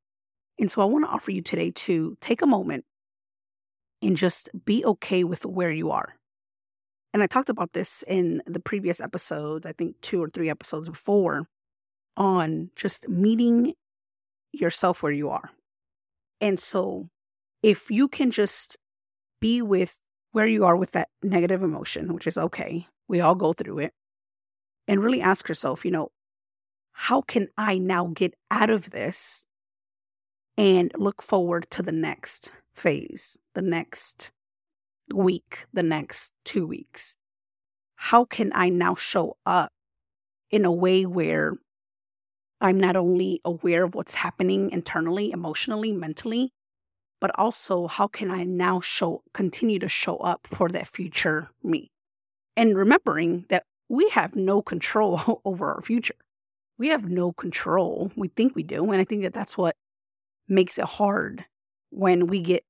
And 0.60 0.72
so 0.72 0.82
I 0.82 0.86
want 0.86 1.06
to 1.06 1.12
offer 1.12 1.32
you 1.32 1.42
today 1.42 1.72
to 1.72 2.18
take 2.22 2.42
a 2.42 2.48
moment 2.48 2.86
and 4.06 4.16
just 4.16 4.50
be 4.66 4.86
okay 4.86 5.24
with 5.24 5.46
where 5.46 5.72
you 5.72 5.90
are. 5.90 6.16
And 7.12 7.24
I 7.24 7.28
talked 7.28 7.50
about 7.50 7.74
this 7.74 8.04
in 8.08 8.42
the 8.46 8.60
previous 8.60 9.00
episodes, 9.00 9.66
I 9.66 9.72
think 9.72 10.00
two 10.02 10.22
or 10.22 10.30
three 10.30 10.50
episodes 10.50 10.88
before, 10.88 11.48
on 12.16 12.70
just 12.76 13.10
meeting 13.10 13.74
yourself 14.52 15.02
where 15.02 15.12
you 15.12 15.30
are. 15.30 15.50
And 16.40 16.60
so 16.60 17.10
if 17.64 17.90
you 17.90 18.08
can 18.08 18.30
just 18.32 18.78
be 19.42 19.62
with 19.62 19.98
where 20.34 20.46
you 20.46 20.66
are 20.66 20.76
with 20.76 20.92
that 20.92 21.10
negative 21.24 21.64
emotion, 21.64 22.14
which 22.14 22.28
is 22.28 22.38
okay, 22.38 22.88
we 23.08 23.22
all 23.22 23.36
go 23.36 23.54
through 23.54 23.80
it, 23.80 23.94
and 24.88 25.02
really 25.04 25.22
ask 25.22 25.48
yourself, 25.48 25.84
you 25.84 25.92
know, 25.92 26.10
how 26.92 27.22
can 27.22 27.48
I 27.58 27.80
now 27.80 28.12
get 28.14 28.36
out 28.52 28.70
of 28.70 28.92
this 28.92 29.48
and 30.58 30.92
look 30.96 31.22
forward 31.22 31.68
to 31.72 31.82
the 31.82 31.92
next 31.92 32.52
phase, 32.76 33.38
the 33.54 33.62
next 33.62 34.32
week, 35.14 35.66
the 35.74 35.84
next 35.84 36.34
two 36.44 36.68
weeks? 36.68 37.16
How 37.96 38.26
can 38.26 38.52
I 38.54 38.70
now 38.70 38.96
show 38.96 39.38
up 39.46 39.72
in 40.52 40.66
a 40.66 40.72
way 40.72 41.06
where 41.06 41.54
I'm 42.62 42.80
not 42.80 42.96
only 42.96 43.42
aware 43.44 43.84
of 43.84 43.96
what's 43.96 44.16
happening 44.16 44.70
internally, 44.72 45.32
emotionally, 45.32 45.92
mentally, 45.92 46.54
but 47.20 47.32
also 47.36 47.88
how 47.88 48.08
can 48.08 48.32
I 48.32 48.44
now 48.44 48.80
show 48.80 49.24
continue 49.34 49.80
to 49.80 49.90
show 49.90 50.18
up 50.18 50.48
for 50.48 50.70
that 50.70 50.88
future 50.88 51.50
me? 51.64 51.92
And 52.56 52.78
remembering 52.78 53.46
that 53.50 53.64
we 53.90 54.10
have 54.10 54.36
no 54.36 54.62
control 54.62 55.42
over 55.46 55.74
our 55.74 55.82
future. 55.82 56.16
We 56.78 56.90
have 56.90 57.10
no 57.10 57.32
control. 57.32 58.12
We 58.16 58.28
think 58.28 58.56
we 58.56 58.64
do. 58.64 58.84
And 58.92 59.00
I 59.00 59.04
think 59.04 59.24
that 59.24 59.34
that's 59.34 59.58
what 59.58 59.76
makes 60.48 60.78
it 60.78 60.86
hard 60.86 61.46
when 61.96 62.28
we 62.28 62.42
get, 62.42 62.64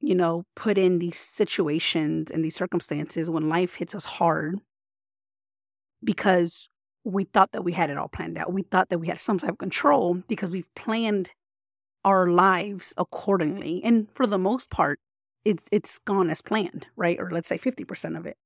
you 0.00 0.14
know, 0.14 0.44
put 0.56 0.78
in 0.78 0.98
these 0.98 1.18
situations 1.18 2.30
and 2.30 2.42
these 2.42 2.56
circumstances 2.56 3.28
when 3.28 3.48
life 3.48 3.74
hits 3.74 3.94
us 3.94 4.06
hard 4.06 4.58
because 6.02 6.70
we 7.04 7.24
thought 7.24 7.52
that 7.52 7.62
we 7.62 7.72
had 7.72 7.90
it 7.90 7.98
all 7.98 8.08
planned 8.08 8.38
out. 8.38 8.54
We 8.54 8.62
thought 8.62 8.88
that 8.88 8.98
we 8.98 9.08
had 9.08 9.20
some 9.20 9.38
type 9.38 9.50
of 9.50 9.58
control 9.58 10.22
because 10.28 10.50
we've 10.50 10.74
planned 10.74 11.30
our 12.06 12.26
lives 12.26 12.94
accordingly. 12.96 13.82
And 13.84 14.08
for 14.14 14.26
the 14.26 14.38
most 14.38 14.70
part, 14.70 14.98
it's 15.44 15.64
it's 15.70 15.98
gone 15.98 16.30
as 16.30 16.40
planned, 16.40 16.86
right? 16.96 17.18
Or 17.20 17.30
let's 17.30 17.48
say 17.48 17.58
50% 17.58 18.16
of 18.16 18.24
it. 18.24 18.36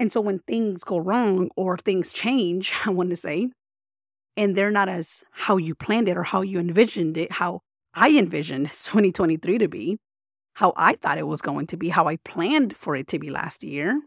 And 0.00 0.10
so 0.10 0.20
when 0.20 0.40
things 0.40 0.82
go 0.82 0.98
wrong 0.98 1.50
or 1.56 1.78
things 1.78 2.12
change, 2.12 2.72
I 2.84 2.90
want 2.90 3.10
to 3.10 3.16
say, 3.16 3.50
and 4.36 4.56
they're 4.56 4.72
not 4.72 4.88
as 4.88 5.22
how 5.30 5.58
you 5.58 5.76
planned 5.76 6.08
it 6.08 6.16
or 6.16 6.24
how 6.24 6.42
you 6.42 6.58
envisioned 6.58 7.16
it, 7.16 7.30
how 7.32 7.60
I 7.94 8.16
envisioned 8.18 8.66
2023 8.70 9.58
to 9.58 9.68
be, 9.68 9.98
how 10.54 10.72
I 10.76 10.94
thought 10.94 11.18
it 11.18 11.26
was 11.26 11.42
going 11.42 11.66
to 11.68 11.76
be, 11.76 11.88
how 11.88 12.06
I 12.06 12.16
planned 12.16 12.76
for 12.76 12.94
it 12.96 13.08
to 13.08 13.18
be 13.18 13.30
last 13.30 13.64
year, 13.64 14.02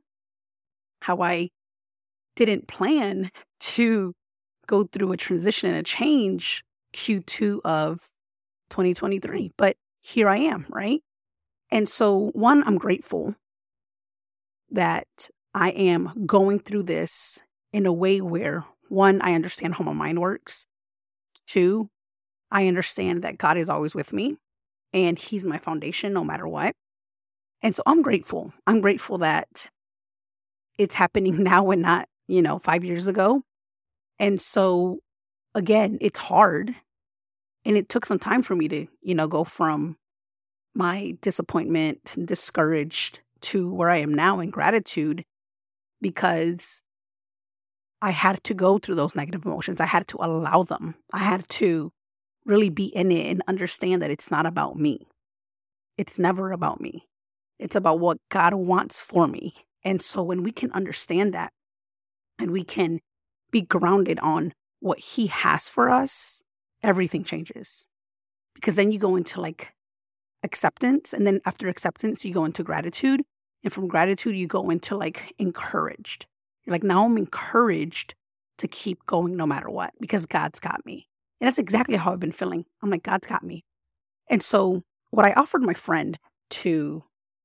how 1.02 1.22
I 1.22 1.50
didn't 2.36 2.68
plan 2.68 3.32
to 3.60 4.14
go 4.68 4.84
through 4.84 5.12
a 5.12 5.18
transition 5.18 5.70
and 5.70 5.80
a 5.80 5.84
change 5.84 6.64
Q2 6.94 7.62
of 7.66 8.10
2023. 8.70 9.52
But 9.58 9.76
here 10.02 10.30
I 10.30 10.38
am, 10.38 10.66
right? 10.70 11.02
And 11.70 11.88
so, 11.90 12.32
one, 12.34 12.64
I'm 12.66 12.78
grateful 12.78 13.36
that 14.70 15.08
I 15.54 15.72
am 15.72 16.26
going 16.26 16.60
through 16.60 16.84
this 16.84 17.40
in 17.74 17.86
a 17.86 17.94
way 17.94 18.22
where, 18.22 18.66
one, 18.90 19.22
I 19.22 19.34
understand 19.34 19.76
how 19.76 19.84
my 19.84 19.94
mind 19.94 20.20
works. 20.20 20.66
Two, 21.46 21.90
I 22.52 22.68
understand 22.68 23.24
that 23.24 23.38
God 23.38 23.58
is 23.58 23.70
always 23.70 23.94
with 23.94 24.14
me 24.14 24.38
and 24.94 25.18
He's 25.18 25.46
my 25.46 25.58
foundation 25.58 26.14
no 26.14 26.24
matter 26.24 26.48
what. 26.48 26.76
And 27.62 27.76
so 27.76 27.84
I'm 27.86 28.02
grateful. 28.02 28.54
I'm 28.66 28.82
grateful 28.82 29.18
that 29.20 29.70
it's 30.78 30.96
happening 30.96 31.44
now 31.44 31.72
and 31.72 31.82
not, 31.82 32.08
you 32.28 32.42
know, 32.42 32.60
five 32.60 32.84
years 32.84 33.08
ago. 33.08 33.42
And 34.20 34.42
so, 34.42 35.00
again, 35.54 35.98
it's 36.02 36.20
hard. 36.20 36.76
And 37.66 37.78
it 37.78 37.90
took 37.90 38.06
some 38.06 38.20
time 38.20 38.42
for 38.42 38.56
me 38.56 38.68
to, 38.70 38.88
you 39.02 39.16
know, 39.16 39.28
go 39.28 39.44
from 39.44 39.98
my 40.74 41.18
disappointment 41.22 42.16
and 42.16 42.28
discouraged 42.28 43.20
to 43.42 43.72
where 43.74 43.90
I 43.90 43.98
am 43.98 44.14
now 44.14 44.40
in 44.40 44.50
gratitude 44.50 45.26
because 46.02 46.84
I 48.02 48.12
had 48.12 48.44
to 48.44 48.54
go 48.54 48.78
through 48.78 48.96
those 48.96 49.16
negative 49.16 49.46
emotions. 49.46 49.82
I 49.82 49.86
had 49.86 50.08
to 50.10 50.18
allow 50.20 50.64
them. 50.64 50.96
I 51.12 51.20
had 51.20 51.48
to 51.50 51.92
really 52.48 52.70
be 52.70 52.86
in 52.86 53.12
it 53.12 53.30
and 53.30 53.44
understand 53.48 54.02
that 54.02 54.12
it's 54.12 54.32
not 54.32 54.46
about 54.46 54.78
me. 54.78 55.08
It's 55.98 56.18
never 56.18 56.52
about 56.52 56.80
me. 56.80 57.08
It's 57.60 57.76
about 57.76 58.00
what 58.00 58.18
God 58.30 58.54
wants 58.54 59.02
for 59.02 59.28
me. 59.28 59.54
And 59.84 60.02
so 60.02 60.24
when 60.24 60.44
we 60.44 60.52
can 60.52 60.72
understand 60.72 61.34
that 61.34 61.52
and 62.40 62.52
we 62.52 62.64
can 62.64 63.00
be 63.52 63.62
grounded 63.62 64.20
on 64.20 64.54
what 64.80 65.00
He 65.00 65.28
has 65.28 65.68
for 65.68 65.90
us, 65.90 66.44
everything 66.84 67.24
changes. 67.24 67.86
Because 68.54 68.76
then 68.76 68.92
you 68.92 69.00
go 69.00 69.16
into 69.16 69.42
like 69.42 69.74
acceptance. 70.44 71.14
And 71.14 71.26
then 71.28 71.42
after 71.46 71.68
acceptance, 71.68 72.24
you 72.24 72.34
go 72.34 72.46
into 72.46 72.64
gratitude. 72.64 73.22
And 73.64 73.74
from 73.74 73.88
gratitude, 73.88 74.38
you 74.38 74.48
go 74.48 74.70
into 74.70 74.96
like 74.96 75.34
encouraged. 75.38 76.28
You're 76.64 76.74
like, 76.74 76.84
now 76.84 77.06
I'm 77.06 77.18
encouraged 77.18 78.14
to 78.58 78.68
keep 78.68 79.06
going 79.06 79.36
no 79.36 79.46
matter 79.46 79.70
what 79.70 79.94
because 80.00 80.26
God's 80.26 80.60
got 80.60 80.86
me. 80.86 81.08
And 81.40 81.48
that's 81.48 81.60
exactly 81.60 81.98
how 81.98 82.14
I've 82.14 82.20
been 82.20 82.32
feeling. 82.32 82.66
I'm 82.82 82.90
like, 82.90 83.04
God's 83.04 83.28
got 83.28 83.44
me. 83.44 83.64
And 84.30 84.42
so, 84.42 84.84
what 85.12 85.26
I 85.26 85.34
offered 85.34 85.64
my 85.64 85.74
friend 85.74 86.18
to, 86.50 87.04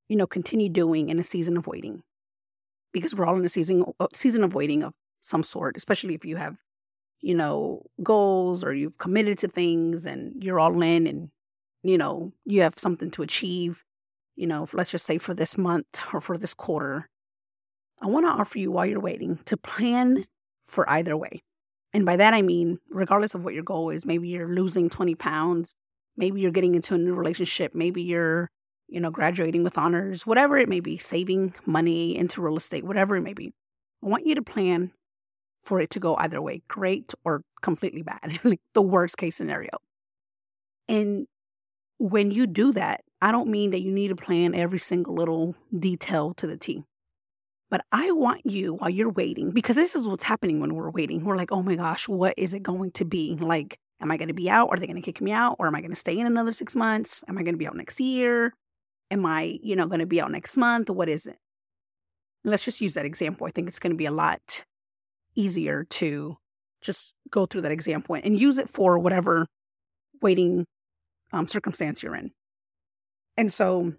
you 0.08 0.16
know, 0.16 0.26
continue 0.26 0.68
doing 0.68 1.10
in 1.10 1.18
a 1.18 1.24
season 1.24 1.56
of 1.56 1.66
waiting, 1.66 2.02
because 2.92 3.14
we're 3.14 3.26
all 3.26 3.36
in 3.36 3.44
a 3.44 3.48
season 3.48 3.84
uh, 4.00 4.08
season 4.12 4.44
of 4.44 4.54
waiting 4.54 4.82
of 4.82 4.94
some 5.20 5.42
sort, 5.42 5.76
especially 5.76 6.14
if 6.14 6.24
you 6.24 6.36
have, 6.36 6.58
you 7.20 7.34
know, 7.34 7.82
goals 8.02 8.64
or 8.64 8.72
you've 8.72 8.98
committed 8.98 9.38
to 9.38 9.48
things 9.48 10.06
and 10.06 10.42
you're 10.42 10.58
all 10.58 10.82
in 10.82 11.06
and, 11.06 11.30
you 11.82 11.96
know, 11.96 12.32
you 12.44 12.62
have 12.62 12.78
something 12.78 13.10
to 13.12 13.22
achieve, 13.22 13.84
you 14.34 14.46
know, 14.46 14.66
let's 14.72 14.90
just 14.90 15.06
say 15.06 15.18
for 15.18 15.34
this 15.34 15.56
month 15.56 15.86
or 16.12 16.20
for 16.20 16.36
this 16.36 16.54
quarter. 16.54 17.08
I 18.00 18.06
want 18.06 18.26
to 18.26 18.32
offer 18.32 18.58
you 18.58 18.72
while 18.72 18.86
you're 18.86 19.00
waiting 19.00 19.36
to 19.44 19.56
plan 19.56 20.26
for 20.66 20.88
either 20.90 21.16
way. 21.16 21.42
And 21.94 22.06
by 22.06 22.16
that, 22.16 22.34
I 22.34 22.42
mean, 22.42 22.78
regardless 22.88 23.34
of 23.34 23.44
what 23.44 23.54
your 23.54 23.62
goal 23.62 23.90
is, 23.90 24.06
maybe 24.06 24.28
you're 24.28 24.48
losing 24.48 24.88
20 24.88 25.14
pounds, 25.14 25.74
maybe 26.16 26.40
you're 26.40 26.50
getting 26.50 26.74
into 26.74 26.94
a 26.94 26.98
new 26.98 27.14
relationship, 27.14 27.74
maybe 27.74 28.02
you're, 28.02 28.50
you 28.88 29.00
know, 29.00 29.10
graduating 29.10 29.62
with 29.62 29.76
honors, 29.76 30.26
whatever 30.26 30.56
it 30.56 30.68
may 30.68 30.80
be, 30.80 30.96
saving 30.96 31.54
money 31.66 32.16
into 32.16 32.40
real 32.40 32.56
estate, 32.56 32.84
whatever 32.84 33.16
it 33.16 33.22
may 33.22 33.34
be. 33.34 33.52
I 34.02 34.08
want 34.08 34.26
you 34.26 34.34
to 34.34 34.42
plan 34.42 34.92
for 35.62 35.80
it 35.80 35.90
to 35.90 36.00
go 36.00 36.16
either 36.16 36.42
way, 36.42 36.62
great 36.68 37.12
or 37.24 37.42
completely 37.60 38.02
bad, 38.02 38.40
like 38.44 38.60
the 38.74 38.82
worst 38.82 39.16
case 39.16 39.36
scenario. 39.36 39.70
And 40.88 41.26
when 41.98 42.30
you 42.30 42.46
do 42.46 42.72
that, 42.72 43.02
I 43.20 43.30
don't 43.30 43.48
mean 43.48 43.70
that 43.70 43.82
you 43.82 43.92
need 43.92 44.08
to 44.08 44.16
plan 44.16 44.54
every 44.54 44.80
single 44.80 45.14
little 45.14 45.54
detail 45.78 46.34
to 46.34 46.46
the 46.46 46.56
T. 46.56 46.82
But 47.72 47.86
I 47.90 48.12
want 48.12 48.42
you 48.44 48.74
while 48.74 48.90
you're 48.90 49.10
waiting, 49.10 49.50
because 49.50 49.76
this 49.76 49.96
is 49.96 50.06
what's 50.06 50.24
happening 50.24 50.60
when 50.60 50.74
we're 50.74 50.90
waiting. 50.90 51.24
We're 51.24 51.38
like, 51.38 51.52
oh 51.52 51.62
my 51.62 51.74
gosh, 51.74 52.06
what 52.06 52.34
is 52.36 52.52
it 52.52 52.62
going 52.62 52.90
to 52.92 53.06
be? 53.06 53.34
Like, 53.34 53.78
am 53.98 54.10
I 54.10 54.18
going 54.18 54.28
to 54.28 54.34
be 54.34 54.50
out? 54.50 54.68
Are 54.68 54.76
they 54.76 54.86
going 54.86 55.00
to 55.00 55.02
kick 55.02 55.22
me 55.22 55.32
out? 55.32 55.56
Or 55.58 55.66
am 55.66 55.74
I 55.74 55.80
going 55.80 55.90
to 55.90 55.96
stay 55.96 56.18
in 56.18 56.26
another 56.26 56.52
six 56.52 56.76
months? 56.76 57.24
Am 57.28 57.38
I 57.38 57.42
going 57.42 57.54
to 57.54 57.58
be 57.58 57.66
out 57.66 57.74
next 57.74 57.98
year? 57.98 58.52
Am 59.10 59.24
I, 59.24 59.58
you 59.62 59.74
know, 59.74 59.86
going 59.86 60.00
to 60.00 60.06
be 60.06 60.20
out 60.20 60.30
next 60.30 60.58
month? 60.58 60.90
What 60.90 61.08
is 61.08 61.24
it? 61.24 61.38
Let's 62.44 62.62
just 62.62 62.82
use 62.82 62.92
that 62.92 63.06
example. 63.06 63.46
I 63.46 63.50
think 63.50 63.68
it's 63.68 63.78
going 63.78 63.92
to 63.92 63.96
be 63.96 64.04
a 64.04 64.10
lot 64.10 64.66
easier 65.34 65.84
to 65.84 66.36
just 66.82 67.14
go 67.30 67.46
through 67.46 67.62
that 67.62 67.72
example 67.72 68.16
and 68.22 68.38
use 68.38 68.58
it 68.58 68.68
for 68.68 68.98
whatever 68.98 69.46
waiting 70.20 70.66
um, 71.32 71.46
circumstance 71.46 72.02
you're 72.02 72.16
in. 72.16 72.32
And 73.38 73.50
so 73.50 73.94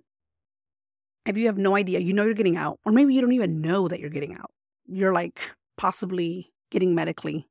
if 1.25 1.37
you 1.37 1.45
have 1.45 1.57
no 1.57 1.75
idea, 1.75 1.99
you 1.99 2.13
know 2.13 2.25
you're 2.25 2.33
getting 2.33 2.57
out, 2.57 2.79
or 2.85 2.91
maybe 2.91 3.13
you 3.13 3.21
don't 3.21 3.33
even 3.33 3.61
know 3.61 3.87
that 3.87 3.99
you're 3.99 4.09
getting 4.09 4.35
out. 4.35 4.51
You're 4.85 5.13
like 5.13 5.39
possibly 5.77 6.51
getting 6.69 6.93
medically 6.93 7.47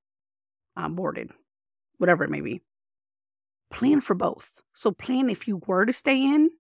um, 0.76 0.94
boarded, 0.94 1.30
whatever 1.98 2.24
it 2.24 2.30
may 2.30 2.40
be. 2.40 2.60
Plan 3.70 4.00
for 4.00 4.14
both. 4.14 4.62
So 4.74 4.92
plan 4.92 5.30
if 5.30 5.48
you 5.48 5.62
were 5.66 5.86
to 5.86 5.92
stay 5.92 6.22
in 6.22 6.50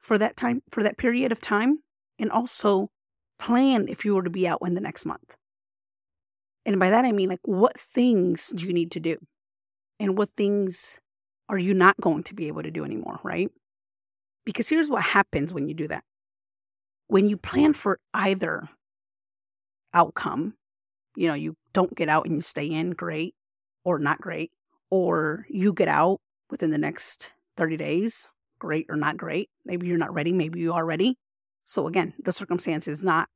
for 0.00 0.16
that 0.18 0.36
time, 0.36 0.62
for 0.70 0.82
that 0.82 0.96
period 0.96 1.32
of 1.32 1.40
time, 1.40 1.80
and 2.18 2.30
also 2.30 2.90
plan 3.38 3.86
if 3.88 4.04
you 4.04 4.14
were 4.14 4.22
to 4.22 4.30
be 4.30 4.48
out 4.48 4.60
in 4.64 4.74
the 4.74 4.80
next 4.80 5.04
month. 5.04 5.36
And 6.64 6.80
by 6.80 6.88
that, 6.90 7.04
I 7.04 7.12
mean, 7.12 7.28
like, 7.28 7.40
what 7.42 7.78
things 7.78 8.48
do 8.54 8.64
you 8.66 8.72
need 8.72 8.90
to 8.92 9.00
do? 9.00 9.18
And 10.00 10.16
what 10.16 10.30
things 10.30 10.98
are 11.48 11.58
you 11.58 11.74
not 11.74 12.00
going 12.00 12.22
to 12.24 12.34
be 12.34 12.48
able 12.48 12.62
to 12.62 12.70
do 12.70 12.84
anymore, 12.84 13.20
right? 13.22 13.50
Because 14.46 14.68
here's 14.68 14.88
what 14.88 15.02
happens 15.02 15.52
when 15.52 15.68
you 15.68 15.74
do 15.74 15.88
that 15.88 16.04
when 17.14 17.28
you 17.28 17.36
plan 17.36 17.72
for 17.72 18.00
either 18.12 18.68
outcome, 19.94 20.54
you 21.14 21.28
know, 21.28 21.34
you 21.34 21.54
don't 21.72 21.94
get 21.94 22.08
out 22.08 22.26
and 22.26 22.34
you 22.34 22.42
stay 22.42 22.66
in, 22.66 22.90
great 22.90 23.36
or 23.84 24.00
not 24.00 24.20
great, 24.20 24.50
or 24.90 25.46
you 25.48 25.72
get 25.72 25.86
out 25.86 26.18
within 26.50 26.72
the 26.72 26.76
next 26.76 27.32
30 27.56 27.76
days, 27.76 28.26
great 28.58 28.86
or 28.88 28.96
not 28.96 29.16
great. 29.16 29.48
Maybe 29.64 29.86
you're 29.86 29.96
not 29.96 30.12
ready, 30.12 30.32
maybe 30.32 30.58
you 30.58 30.72
are 30.72 30.84
ready. 30.84 31.16
So 31.64 31.86
again, 31.86 32.14
the 32.18 32.32
circumstance 32.32 32.88
is 32.88 33.00
not 33.00 33.28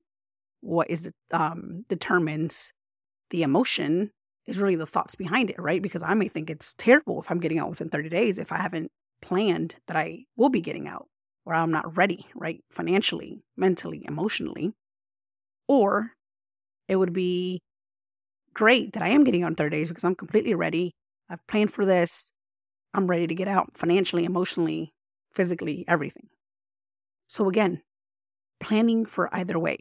what 0.61 0.91
is 0.91 1.13
um, 1.31 1.85
determines 1.89 2.73
the 3.31 3.45
emotion 3.45 4.11
is 4.45 4.59
really 4.59 4.75
the 4.75 4.87
thoughts 4.87 5.15
behind 5.15 5.51
it, 5.51 5.63
right? 5.63 5.81
Because 5.81 6.03
I 6.03 6.15
may 6.15 6.27
think 6.27 6.51
it's 6.51 6.75
terrible 6.79 7.21
if 7.21 7.31
I'm 7.31 7.39
getting 7.39 7.61
out 7.61 7.71
within 7.71 7.91
30 7.91 8.09
days 8.09 8.39
if 8.39 8.51
I 8.51 8.57
haven't 8.57 8.91
planned 9.23 9.77
that 9.87 9.97
I 9.97 10.25
will 10.37 10.51
be 10.51 10.63
getting 10.63 10.89
out 10.89 11.07
or 11.49 11.55
I'm 11.55 11.71
not 11.71 11.97
ready, 11.97 12.27
right? 12.35 12.63
Financially, 12.71 13.41
mentally, 13.57 14.05
emotionally. 14.07 14.75
Or 15.67 16.13
it 16.89 16.97
would 16.97 17.15
be 17.15 17.63
great 18.53 18.93
that 18.93 19.03
I 19.03 19.09
am 19.09 19.25
getting 19.25 19.45
on 19.45 19.55
30 19.55 19.75
days 19.75 19.89
because 19.89 20.05
I'm 20.05 20.15
completely 20.15 20.55
ready. 20.55 20.93
I've 21.31 21.45
planned 21.47 21.73
for 21.73 21.87
this. 21.87 22.31
I'm 22.93 23.07
ready 23.07 23.27
to 23.27 23.35
get 23.35 23.49
out 23.49 23.71
financially, 23.75 24.27
emotionally, 24.27 24.93
physically, 25.33 25.87
everything. 25.89 26.29
So 27.29 27.49
again, 27.49 27.81
planning 28.61 29.07
for 29.07 29.35
either 29.35 29.59
way. 29.59 29.79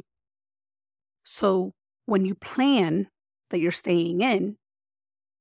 So 1.25 1.73
when 2.05 2.23
you 2.23 2.33
plan 2.33 3.09
that 3.49 3.59
you're 3.59 3.71
staying 3.73 4.21
in, 4.21 4.55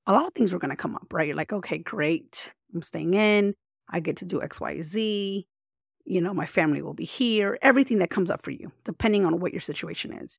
a 0.09 0.13
lot 0.13 0.27
of 0.27 0.35
things 0.35 0.53
are 0.53 0.59
going 0.59 0.71
to 0.71 0.77
come 0.77 0.97
up, 0.97 1.13
right? 1.13 1.29
You're 1.29 1.37
like, 1.37 1.53
okay, 1.53 1.79
great. 1.79 2.53
I'm 2.75 2.83
staying 2.83 3.15
in. 3.15 3.55
I 3.89 4.01
get 4.01 4.17
to 4.17 4.25
do 4.25 4.43
X, 4.43 4.61
Y, 4.61 4.83
Z 4.83 5.47
you 6.07 6.21
know, 6.21 6.33
my 6.33 6.47
family 6.47 6.81
will 6.81 6.95
be 6.95 7.05
here, 7.05 7.59
everything 7.63 7.99
that 7.99 8.11
comes 8.11 8.31
up 8.31 8.41
for 8.41 8.53
you, 8.53 8.73
depending 8.85 9.25
on 9.25 9.41
what 9.41 9.53
your 9.53 9.61
situation 9.61 10.13
is. 10.13 10.39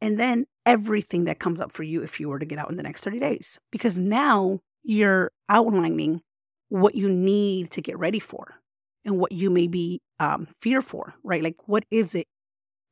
And 0.00 0.18
then 0.18 0.46
everything 0.66 1.24
that 1.24 1.38
comes 1.38 1.60
up 1.60 1.72
for 1.72 1.82
you 1.82 2.02
if 2.02 2.18
you 2.18 2.28
were 2.28 2.38
to 2.38 2.46
get 2.46 2.58
out 2.58 2.70
in 2.70 2.76
the 2.76 2.82
next 2.82 3.04
30 3.04 3.20
days, 3.20 3.58
because 3.70 3.98
now 3.98 4.60
you're 4.82 5.30
outlining 5.48 6.22
what 6.68 6.94
you 6.94 7.08
need 7.10 7.70
to 7.70 7.80
get 7.80 7.98
ready 7.98 8.18
for 8.18 8.60
and 9.04 9.18
what 9.18 9.32
you 9.32 9.50
may 9.50 9.66
be 9.66 10.00
um, 10.18 10.48
fear 10.60 10.80
for, 10.80 11.14
right? 11.22 11.42
Like, 11.42 11.56
what 11.66 11.84
is 11.90 12.14
it 12.14 12.26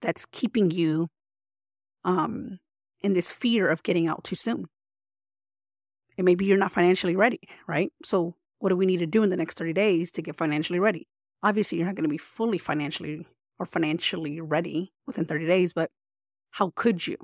that's 0.00 0.26
keeping 0.26 0.70
you 0.70 1.08
um, 2.04 2.58
in 3.00 3.14
this 3.14 3.32
fear 3.32 3.68
of 3.68 3.82
getting 3.82 4.06
out 4.06 4.24
too 4.24 4.36
soon? 4.36 4.66
And 6.18 6.24
maybe 6.26 6.44
you're 6.44 6.58
not 6.58 6.72
financially 6.72 7.16
ready, 7.16 7.40
right? 7.66 7.90
So, 8.04 8.36
what 8.58 8.68
do 8.68 8.76
we 8.76 8.86
need 8.86 8.98
to 8.98 9.06
do 9.06 9.22
in 9.22 9.30
the 9.30 9.36
next 9.36 9.58
30 9.58 9.72
days 9.72 10.12
to 10.12 10.22
get 10.22 10.36
financially 10.36 10.78
ready? 10.78 11.08
Obviously 11.42 11.78
you're 11.78 11.86
not 11.86 11.96
going 11.96 12.04
to 12.04 12.08
be 12.08 12.18
fully 12.18 12.58
financially 12.58 13.26
or 13.58 13.66
financially 13.66 14.40
ready 14.40 14.92
within 15.06 15.24
30 15.24 15.46
days, 15.46 15.72
but 15.72 15.90
how 16.52 16.72
could 16.74 17.06
you? 17.06 17.16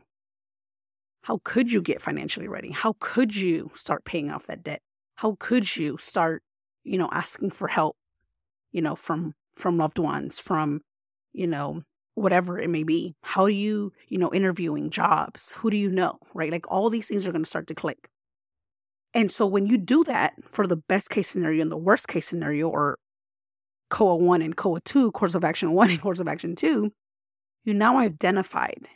How 1.22 1.40
could 1.44 1.72
you 1.72 1.82
get 1.82 2.00
financially 2.00 2.48
ready? 2.48 2.70
How 2.70 2.94
could 3.00 3.36
you 3.36 3.70
start 3.74 4.04
paying 4.04 4.30
off 4.30 4.46
that 4.46 4.62
debt? 4.62 4.80
How 5.16 5.36
could 5.38 5.76
you 5.76 5.98
start, 5.98 6.42
you 6.84 6.96
know, 6.96 7.08
asking 7.12 7.50
for 7.50 7.68
help, 7.68 7.96
you 8.72 8.80
know, 8.80 8.94
from 8.94 9.34
from 9.56 9.76
loved 9.76 9.98
ones, 9.98 10.38
from, 10.38 10.80
you 11.32 11.46
know, 11.46 11.82
whatever 12.14 12.58
it 12.58 12.70
may 12.70 12.84
be? 12.84 13.16
How 13.22 13.46
do 13.46 13.52
you, 13.52 13.92
you 14.06 14.16
know, 14.16 14.32
interviewing 14.32 14.90
jobs? 14.90 15.52
Who 15.54 15.70
do 15.70 15.76
you 15.76 15.90
know? 15.90 16.18
Right? 16.32 16.52
Like 16.52 16.70
all 16.70 16.88
these 16.88 17.08
things 17.08 17.26
are 17.26 17.32
going 17.32 17.44
to 17.44 17.50
start 17.50 17.66
to 17.66 17.74
click. 17.74 18.08
And 19.12 19.30
so 19.30 19.46
when 19.46 19.66
you 19.66 19.76
do 19.76 20.04
that 20.04 20.34
for 20.46 20.66
the 20.66 20.76
best 20.76 21.10
case 21.10 21.28
scenario 21.28 21.62
and 21.62 21.72
the 21.72 21.76
worst 21.76 22.08
case 22.08 22.26
scenario, 22.26 22.68
or 22.68 22.98
COA 23.90 24.16
1 24.16 24.42
and 24.42 24.56
COA 24.56 24.80
2, 24.80 25.12
course 25.12 25.34
of 25.34 25.44
action 25.44 25.72
1 25.72 25.90
and 25.90 26.00
course 26.00 26.18
of 26.18 26.28
action 26.28 26.54
2, 26.54 26.92
you 27.64 27.74
now 27.74 27.98
identified 27.98 28.88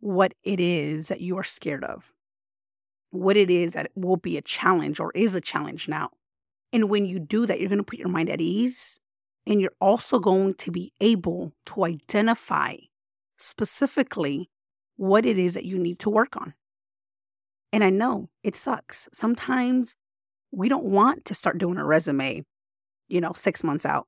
what 0.00 0.34
it 0.42 0.60
is 0.60 1.08
that 1.08 1.20
you 1.20 1.36
are 1.36 1.44
scared 1.44 1.84
of, 1.84 2.14
what 3.10 3.36
it 3.36 3.50
is 3.50 3.72
that 3.72 3.90
will 3.94 4.16
be 4.16 4.36
a 4.36 4.42
challenge 4.42 5.00
or 5.00 5.12
is 5.14 5.34
a 5.34 5.40
challenge 5.40 5.88
now. 5.88 6.10
And 6.72 6.90
when 6.90 7.04
you 7.04 7.18
do 7.18 7.46
that, 7.46 7.60
you're 7.60 7.68
going 7.68 7.78
to 7.78 7.84
put 7.84 7.98
your 7.98 8.08
mind 8.08 8.28
at 8.28 8.40
ease 8.40 9.00
and 9.46 9.60
you're 9.60 9.70
also 9.80 10.18
going 10.18 10.54
to 10.54 10.70
be 10.70 10.92
able 11.00 11.52
to 11.66 11.84
identify 11.84 12.76
specifically 13.36 14.50
what 14.96 15.24
it 15.24 15.38
is 15.38 15.54
that 15.54 15.64
you 15.64 15.78
need 15.78 15.98
to 16.00 16.10
work 16.10 16.36
on. 16.36 16.54
And 17.72 17.84
I 17.84 17.90
know 17.90 18.28
it 18.42 18.56
sucks. 18.56 19.08
Sometimes 19.12 19.96
we 20.50 20.68
don't 20.68 20.84
want 20.84 21.24
to 21.26 21.34
start 21.34 21.58
doing 21.58 21.78
a 21.78 21.84
resume, 21.84 22.44
you 23.08 23.20
know, 23.20 23.32
six 23.34 23.62
months 23.62 23.84
out. 23.84 24.06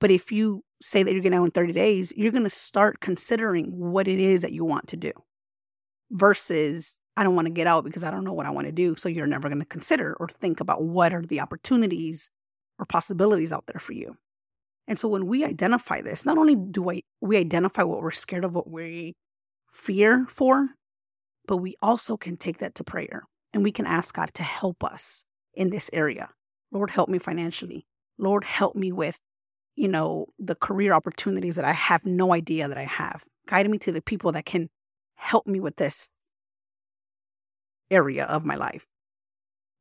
But 0.00 0.10
if 0.10 0.30
you 0.30 0.62
say 0.82 1.02
that 1.02 1.12
you're 1.12 1.22
going 1.22 1.32
to 1.32 1.44
in 1.44 1.50
30 1.50 1.72
days, 1.72 2.12
you're 2.16 2.32
going 2.32 2.44
to 2.44 2.50
start 2.50 3.00
considering 3.00 3.66
what 3.66 4.08
it 4.08 4.20
is 4.20 4.42
that 4.42 4.52
you 4.52 4.64
want 4.64 4.88
to 4.88 4.96
do 4.96 5.12
versus 6.10 7.00
I 7.16 7.24
don't 7.24 7.34
want 7.34 7.46
to 7.46 7.52
get 7.52 7.66
out 7.66 7.84
because 7.84 8.04
I 8.04 8.10
don't 8.10 8.24
know 8.24 8.34
what 8.34 8.46
I 8.46 8.50
want 8.50 8.66
to 8.66 8.72
do. 8.72 8.94
So 8.96 9.08
you're 9.08 9.26
never 9.26 9.48
going 9.48 9.60
to 9.60 9.66
consider 9.66 10.14
or 10.20 10.28
think 10.28 10.60
about 10.60 10.82
what 10.82 11.14
are 11.14 11.22
the 11.22 11.40
opportunities 11.40 12.30
or 12.78 12.84
possibilities 12.84 13.52
out 13.52 13.66
there 13.66 13.80
for 13.80 13.94
you. 13.94 14.18
And 14.86 14.98
so 14.98 15.08
when 15.08 15.26
we 15.26 15.44
identify 15.44 16.02
this, 16.02 16.24
not 16.24 16.38
only 16.38 16.54
do 16.54 16.90
I, 16.90 17.02
we 17.20 17.36
identify 17.38 17.82
what 17.82 18.02
we're 18.02 18.10
scared 18.10 18.44
of, 18.44 18.54
what 18.54 18.70
we 18.70 19.14
fear 19.70 20.26
for, 20.28 20.68
but 21.46 21.56
we 21.56 21.74
also 21.80 22.16
can 22.16 22.36
take 22.36 22.58
that 22.58 22.74
to 22.76 22.84
prayer 22.84 23.24
and 23.52 23.64
we 23.64 23.72
can 23.72 23.86
ask 23.86 24.14
God 24.14 24.32
to 24.34 24.42
help 24.42 24.84
us 24.84 25.24
in 25.54 25.70
this 25.70 25.90
area. 25.92 26.30
Lord, 26.70 26.90
help 26.90 27.08
me 27.08 27.18
financially. 27.18 27.86
Lord, 28.18 28.44
help 28.44 28.76
me 28.76 28.92
with 28.92 29.18
you 29.76 29.88
know, 29.88 30.26
the 30.38 30.54
career 30.54 30.92
opportunities 30.92 31.56
that 31.56 31.64
I 31.64 31.72
have 31.72 32.04
no 32.04 32.32
idea 32.32 32.66
that 32.66 32.78
I 32.78 32.84
have. 32.84 33.24
Guide 33.46 33.70
me 33.70 33.78
to 33.78 33.92
the 33.92 34.02
people 34.02 34.32
that 34.32 34.46
can 34.46 34.68
help 35.14 35.46
me 35.46 35.60
with 35.60 35.76
this 35.76 36.10
area 37.90 38.24
of 38.24 38.44
my 38.44 38.56
life. 38.56 38.86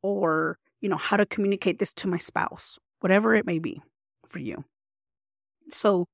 Or, 0.03 0.59
you 0.81 0.89
know, 0.89 0.97
how 0.97 1.17
to 1.17 1.25
communicate 1.25 1.79
this 1.79 1.93
to 1.93 2.07
my 2.07 2.17
spouse, 2.17 2.77
whatever 2.99 3.33
it 3.33 3.45
may 3.45 3.57
be 3.57 3.81
for 4.27 4.39
you. 4.39 4.65
So 5.69 6.05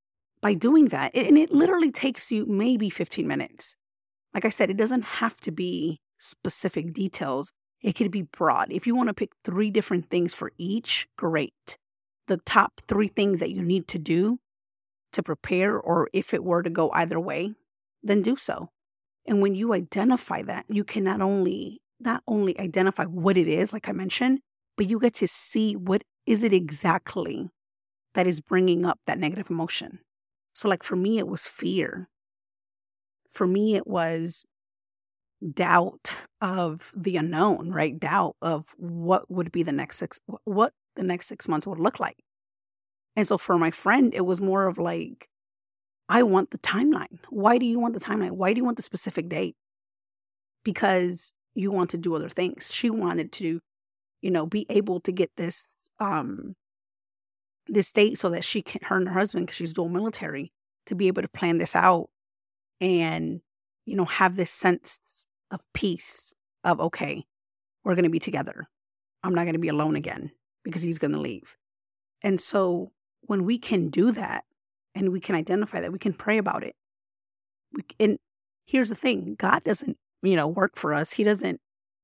by 0.41 0.53
doing 0.53 0.85
that, 0.85 1.13
and 1.15 1.37
it 1.37 1.51
literally 1.51 1.91
takes 1.91 2.31
you 2.31 2.45
maybe 2.45 2.89
15 2.89 3.27
minutes. 3.27 3.75
Like 4.33 4.45
I 4.45 4.49
said, 4.49 4.69
it 4.69 4.77
doesn't 4.77 5.03
have 5.03 5.41
to 5.41 5.51
be 5.51 5.99
specific 6.17 6.93
details. 6.93 7.51
It 7.81 7.93
could 7.93 8.11
be 8.11 8.21
broad. 8.21 8.71
If 8.71 8.87
you 8.87 8.95
want 8.95 9.09
to 9.09 9.13
pick 9.13 9.31
three 9.43 9.71
different 9.71 10.05
things 10.05 10.33
for 10.33 10.51
each, 10.57 11.07
great. 11.17 11.77
The 12.27 12.37
top 12.37 12.81
three 12.87 13.07
things 13.07 13.39
that 13.39 13.51
you 13.51 13.61
need 13.61 13.87
to 13.89 13.99
do 13.99 14.39
to 15.13 15.23
prepare, 15.23 15.77
or 15.77 16.09
if 16.13 16.33
it 16.33 16.43
were 16.43 16.63
to 16.63 16.69
go 16.69 16.89
either 16.91 17.19
way, 17.19 17.53
then 18.01 18.21
do 18.21 18.35
so. 18.35 18.69
And 19.25 19.41
when 19.41 19.55
you 19.55 19.73
identify 19.73 20.41
that, 20.43 20.65
you 20.69 20.83
can 20.83 21.03
not 21.03 21.21
only 21.21 21.81
not 21.99 22.23
only 22.27 22.59
identify 22.59 23.05
what 23.05 23.37
it 23.37 23.47
is, 23.47 23.71
like 23.71 23.87
I 23.87 23.91
mentioned, 23.91 24.39
but 24.75 24.89
you 24.89 24.99
get 24.99 25.13
to 25.15 25.27
see 25.27 25.75
what 25.75 26.03
is 26.25 26.43
it 26.43 26.53
exactly 26.53 27.49
that 28.13 28.27
is 28.27 28.41
bringing 28.41 28.85
up 28.85 28.99
that 29.05 29.19
negative 29.19 29.49
emotion. 29.49 29.99
So, 30.53 30.67
like 30.67 30.83
for 30.83 30.95
me, 30.95 31.17
it 31.17 31.27
was 31.27 31.47
fear. 31.47 32.09
For 33.29 33.47
me, 33.47 33.75
it 33.75 33.87
was 33.87 34.43
doubt 35.53 36.13
of 36.41 36.91
the 36.95 37.17
unknown, 37.17 37.71
right? 37.71 37.97
Doubt 37.97 38.35
of 38.41 38.75
what 38.77 39.29
would 39.31 39.51
be 39.51 39.63
the 39.63 39.71
next 39.71 40.03
what 40.43 40.73
the 40.95 41.03
next 41.03 41.27
six 41.27 41.47
months 41.47 41.67
would 41.67 41.79
look 41.79 41.99
like. 41.99 42.17
And 43.15 43.27
so 43.27 43.37
for 43.37 43.57
my 43.57 43.71
friend, 43.71 44.13
it 44.13 44.25
was 44.25 44.39
more 44.39 44.67
of 44.67 44.77
like, 44.77 45.29
I 46.07 46.23
want 46.23 46.51
the 46.51 46.57
timeline. 46.57 47.19
Why 47.29 47.57
do 47.57 47.65
you 47.65 47.79
want 47.79 47.93
the 47.93 47.99
timeline? 47.99 48.31
Why 48.31 48.53
do 48.53 48.59
you 48.59 48.65
want 48.65 48.77
the 48.77 48.83
specific 48.83 49.29
date? 49.29 49.55
Because 50.63 51.33
you 51.53 51.71
want 51.71 51.89
to 51.91 51.97
do 51.97 52.15
other 52.15 52.29
things. 52.29 52.73
She 52.73 52.89
wanted 52.89 53.31
to, 53.33 53.59
you 54.21 54.31
know, 54.31 54.45
be 54.45 54.65
able 54.69 54.99
to 55.01 55.11
get 55.11 55.31
this 55.35 55.67
um 55.99 56.55
this 57.67 57.91
date 57.93 58.17
so 58.17 58.29
that 58.29 58.43
she 58.43 58.61
can 58.61 58.81
her 58.85 58.97
and 58.97 59.07
her 59.07 59.13
husband, 59.13 59.45
because 59.45 59.55
she's 59.57 59.73
dual 59.73 59.89
military, 59.89 60.51
to 60.85 60.95
be 60.95 61.07
able 61.07 61.21
to 61.21 61.27
plan 61.29 61.57
this 61.57 61.75
out 61.75 62.09
and, 62.79 63.41
you 63.85 63.95
know, 63.95 64.05
have 64.05 64.35
this 64.35 64.51
sense 64.51 64.99
of 65.49 65.61
peace 65.73 66.33
of 66.63 66.79
okay, 66.79 67.25
we're 67.83 67.95
gonna 67.95 68.09
be 68.09 68.19
together. 68.19 68.67
I'm 69.23 69.33
not 69.33 69.45
gonna 69.45 69.59
be 69.59 69.69
alone 69.69 69.95
again 69.95 70.31
because 70.63 70.81
he's 70.81 70.99
gonna 70.99 71.19
leave. 71.19 71.57
And 72.21 72.39
so 72.39 72.91
when 73.21 73.45
we 73.45 73.57
can 73.57 73.89
do 73.89 74.11
that 74.11 74.45
and 74.93 75.11
we 75.11 75.19
can 75.19 75.35
identify 75.35 75.81
that, 75.81 75.91
we 75.91 75.99
can 75.99 76.13
pray 76.13 76.37
about 76.37 76.63
it. 76.63 76.75
We, 77.73 77.83
and 77.99 78.19
here's 78.65 78.89
the 78.89 78.95
thing 78.95 79.35
God 79.37 79.63
doesn't, 79.63 79.97
you 80.21 80.35
know, 80.35 80.47
work 80.47 80.75
for 80.75 80.93
us. 80.93 81.13
He 81.13 81.23
doesn't, 81.23 81.59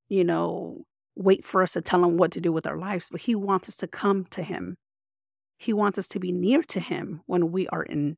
you 0.10 0.24
know, 0.24 0.86
wait 1.16 1.44
for 1.44 1.62
us 1.62 1.74
to 1.74 1.82
tell 1.82 2.04
him 2.04 2.18
what 2.18 2.32
to 2.32 2.42
do 2.42 2.52
with 2.52 2.68
our 2.68 2.78
lives, 2.78 3.08
but 3.12 3.22
He 3.22 3.36
wants 3.36 3.68
us 3.68 3.78
to 3.78 3.88
come 3.88 4.26
to 4.26 4.44
Him. 4.44 4.78
He 5.58 5.74
wants 5.74 5.98
us 5.98 6.08
to 6.10 6.20
be 6.20 6.32
near 6.32 6.62
to 6.64 6.80
Him 6.80 7.22
when 7.26 7.52
we 7.52 7.68
are 7.70 7.84
in, 7.84 8.18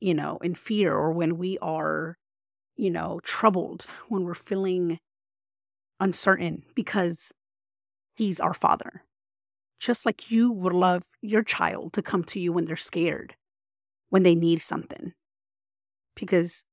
you 0.00 0.14
know, 0.14 0.38
in 0.38 0.54
fear 0.54 0.94
or 0.94 1.12
when 1.12 1.36
we 1.36 1.58
are, 1.60 2.16
you 2.76 2.90
know, 2.90 3.20
troubled, 3.22 3.86
when 4.08 4.24
we're 4.24 4.34
feeling 4.34 4.98
uncertain 6.00 6.64
because 6.74 7.32
He's 8.14 8.40
our 8.40 8.54
Father 8.54 9.04
just 9.80 10.06
like 10.06 10.30
you 10.30 10.52
would 10.52 10.74
love 10.74 11.02
your 11.22 11.42
child 11.42 11.92
to 11.94 12.02
come 12.02 12.22
to 12.22 12.38
you 12.38 12.52
when 12.52 12.66
they're 12.66 12.76
scared, 12.76 13.34
when 14.10 14.22
they 14.22 14.34
need 14.34 14.62
something. 14.62 15.14
Because 16.14 16.64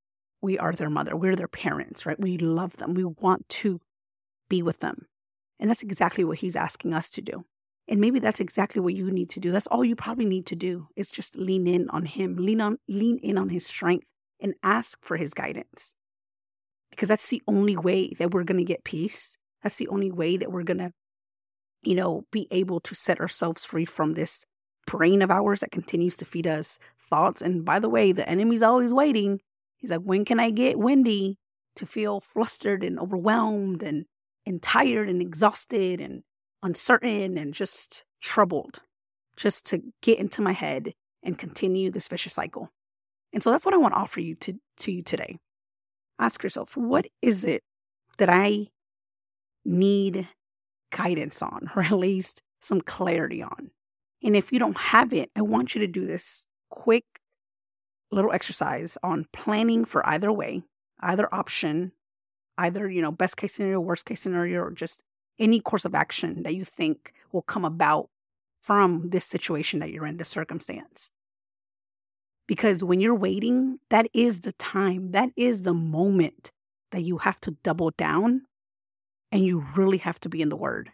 we 0.41 0.60
are 0.60 0.74
their 0.74 0.89
mother, 0.89 1.15
we're 1.15 1.36
their 1.36 1.48
parents, 1.48 2.06
right? 2.06 2.20
We 2.20 2.38
love 2.38 2.78
them, 2.78 2.93
we 2.93 3.06
want 3.06 3.48
to 3.50 3.80
be 4.50 4.62
with 4.62 4.80
them. 4.80 5.08
And 5.60 5.70
that's 5.70 5.82
exactly 5.82 6.24
what 6.24 6.39
he's 6.39 6.56
asking 6.56 6.93
us 6.93 7.10
to 7.12 7.22
do. 7.22 7.46
And 7.88 8.02
maybe 8.02 8.20
that's 8.20 8.41
exactly 8.41 8.82
what 8.82 8.93
you 8.93 9.10
need 9.10 9.30
to 9.32 9.39
do. 9.39 9.52
That's 9.52 9.67
all 9.67 9.86
you 9.86 9.96
probably 9.96 10.26
need 10.26 10.46
to 10.48 10.56
do 10.56 10.88
is 10.96 11.10
just 11.10 11.38
lean 11.38 11.65
in 11.65 11.89
on 11.89 12.06
him, 12.06 12.36
lean 12.36 12.60
on 12.60 12.78
lean 12.88 13.17
in 13.24 13.38
on 13.38 13.50
his 13.50 13.65
strength 13.65 14.08
and 14.41 14.54
ask 14.62 15.04
for 15.04 15.15
his 15.15 15.34
guidance. 15.34 15.96
Because 16.91 17.08
that's 17.08 17.30
the 17.30 17.41
only 17.48 17.78
way 17.78 18.13
that 18.20 18.32
we're 18.32 18.43
going 18.43 18.60
to 18.60 18.65
get 18.65 18.84
peace. 18.84 19.38
That's 19.63 19.78
the 19.78 19.88
only 19.88 20.12
way 20.12 20.36
that 20.36 20.52
we're 20.52 20.63
going 20.63 20.80
to 20.80 20.91
you 21.84 21.96
know, 21.96 22.26
be 22.32 22.48
able 22.52 22.80
to 22.82 22.96
set 22.96 23.20
ourselves 23.20 23.66
free 23.66 23.86
from 23.86 24.13
this 24.13 24.46
brain 24.86 25.22
of 25.22 25.32
ours 25.32 25.60
that 25.60 25.72
continues 25.72 26.18
to 26.18 26.26
feed 26.26 26.48
us 26.48 26.80
thoughts. 27.00 27.42
And 27.42 27.63
by 27.63 27.80
the 27.80 27.90
way, 27.90 28.12
the 28.12 28.28
enemy's 28.28 28.62
always 28.62 28.94
waiting. 28.94 29.40
He's 29.78 29.92
like, 29.92 30.02
when 30.02 30.26
can 30.26 30.40
I 30.40 30.50
get 30.50 30.80
Wendy 30.80 31.38
to 31.76 31.86
feel 31.86 32.20
flustered 32.20 32.84
and 32.84 33.00
overwhelmed 33.00 33.84
and, 33.84 34.06
and 34.46 34.62
tired 34.62 35.10
and 35.10 35.22
exhausted 35.22 36.02
and 36.02 36.24
uncertain 36.63 37.38
and 37.38 37.54
just 37.54 38.04
troubled, 38.22 38.80
just 39.36 39.66
to 39.68 39.82
get 40.02 40.18
into 40.18 40.42
my 40.42 40.54
head 40.54 40.94
and 41.22 41.38
continue 41.38 41.92
this 41.92 42.08
vicious 42.08 42.34
cycle. 42.34 42.70
And 43.34 43.44
so 43.44 43.52
that's 43.52 43.66
what 43.66 43.76
I 43.76 43.78
want 43.78 43.94
to 43.94 44.00
offer 44.00 44.20
you 44.20 44.36
to, 44.36 44.54
to 44.78 44.92
you 44.92 45.04
today. 45.04 45.38
Ask 46.18 46.42
yourself, 46.42 46.76
what 46.76 47.06
is 47.22 47.44
it 47.44 47.62
that 48.18 48.30
I 48.30 48.68
need 49.63 50.28
guidance 50.91 51.41
on, 51.41 51.69
or 51.76 51.84
at 51.84 51.91
least 51.91 52.41
some 52.60 52.82
clarity 52.82 53.41
on. 53.41 53.71
And 54.23 54.36
if 54.36 54.52
you 54.52 54.60
don't 54.60 54.78
have 54.78 55.13
it, 55.13 55.30
I 55.36 55.41
want 55.41 55.76
you 55.76 55.82
to 55.82 55.88
do 55.88 56.06
this 56.06 56.47
quick 56.69 57.06
little 58.12 58.32
exercise 58.32 58.97
on 59.04 59.28
planning 59.34 59.86
for 59.86 60.06
either 60.08 60.32
way, 60.32 60.63
either 61.00 61.34
option, 61.34 61.91
either, 62.58 62.89
you 62.89 63.02
know, 63.02 63.12
best 63.12 63.38
case 63.38 63.54
scenario, 63.54 63.80
worst 63.80 64.06
case 64.06 64.21
scenario, 64.21 64.62
or 64.62 64.71
just 64.71 65.04
any 65.38 65.60
course 65.60 65.86
of 65.86 65.93
action 65.93 66.43
that 66.43 66.56
you 66.56 66.63
think 66.63 67.13
will 67.32 67.41
come 67.41 67.65
about 67.65 68.10
from 68.62 69.10
this 69.10 69.26
situation 69.26 69.80
that 69.80 69.91
you're 69.91 70.08
in, 70.08 70.17
this 70.17 70.30
circumstance. 70.30 71.12
Because 72.47 72.84
when 72.84 73.02
you're 73.02 73.13
waiting, 73.13 73.80
that 73.89 74.08
is 74.13 74.41
the 74.41 74.54
time, 74.54 75.12
that 75.12 75.30
is 75.36 75.62
the 75.62 75.73
moment 75.73 76.52
that 76.91 77.02
you 77.02 77.19
have 77.19 77.39
to 77.41 77.52
double 77.63 77.91
down 77.91 78.43
and 79.32 79.46
you 79.46 79.66
really 79.76 79.98
have 79.98 80.20
to 80.22 80.30
be 80.30 80.42
in 80.42 80.50
the 80.50 80.56
Word. 80.56 80.92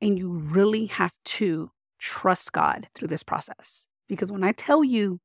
And 0.00 0.18
you 0.18 0.30
really 0.30 0.86
have 0.86 1.12
to 1.24 1.70
trust 1.98 2.52
God 2.52 2.88
through 2.94 3.08
this 3.08 3.22
process. 3.22 3.86
Because 4.08 4.30
when 4.30 4.44
I 4.44 4.52
tell 4.52 4.84
you 4.84 5.18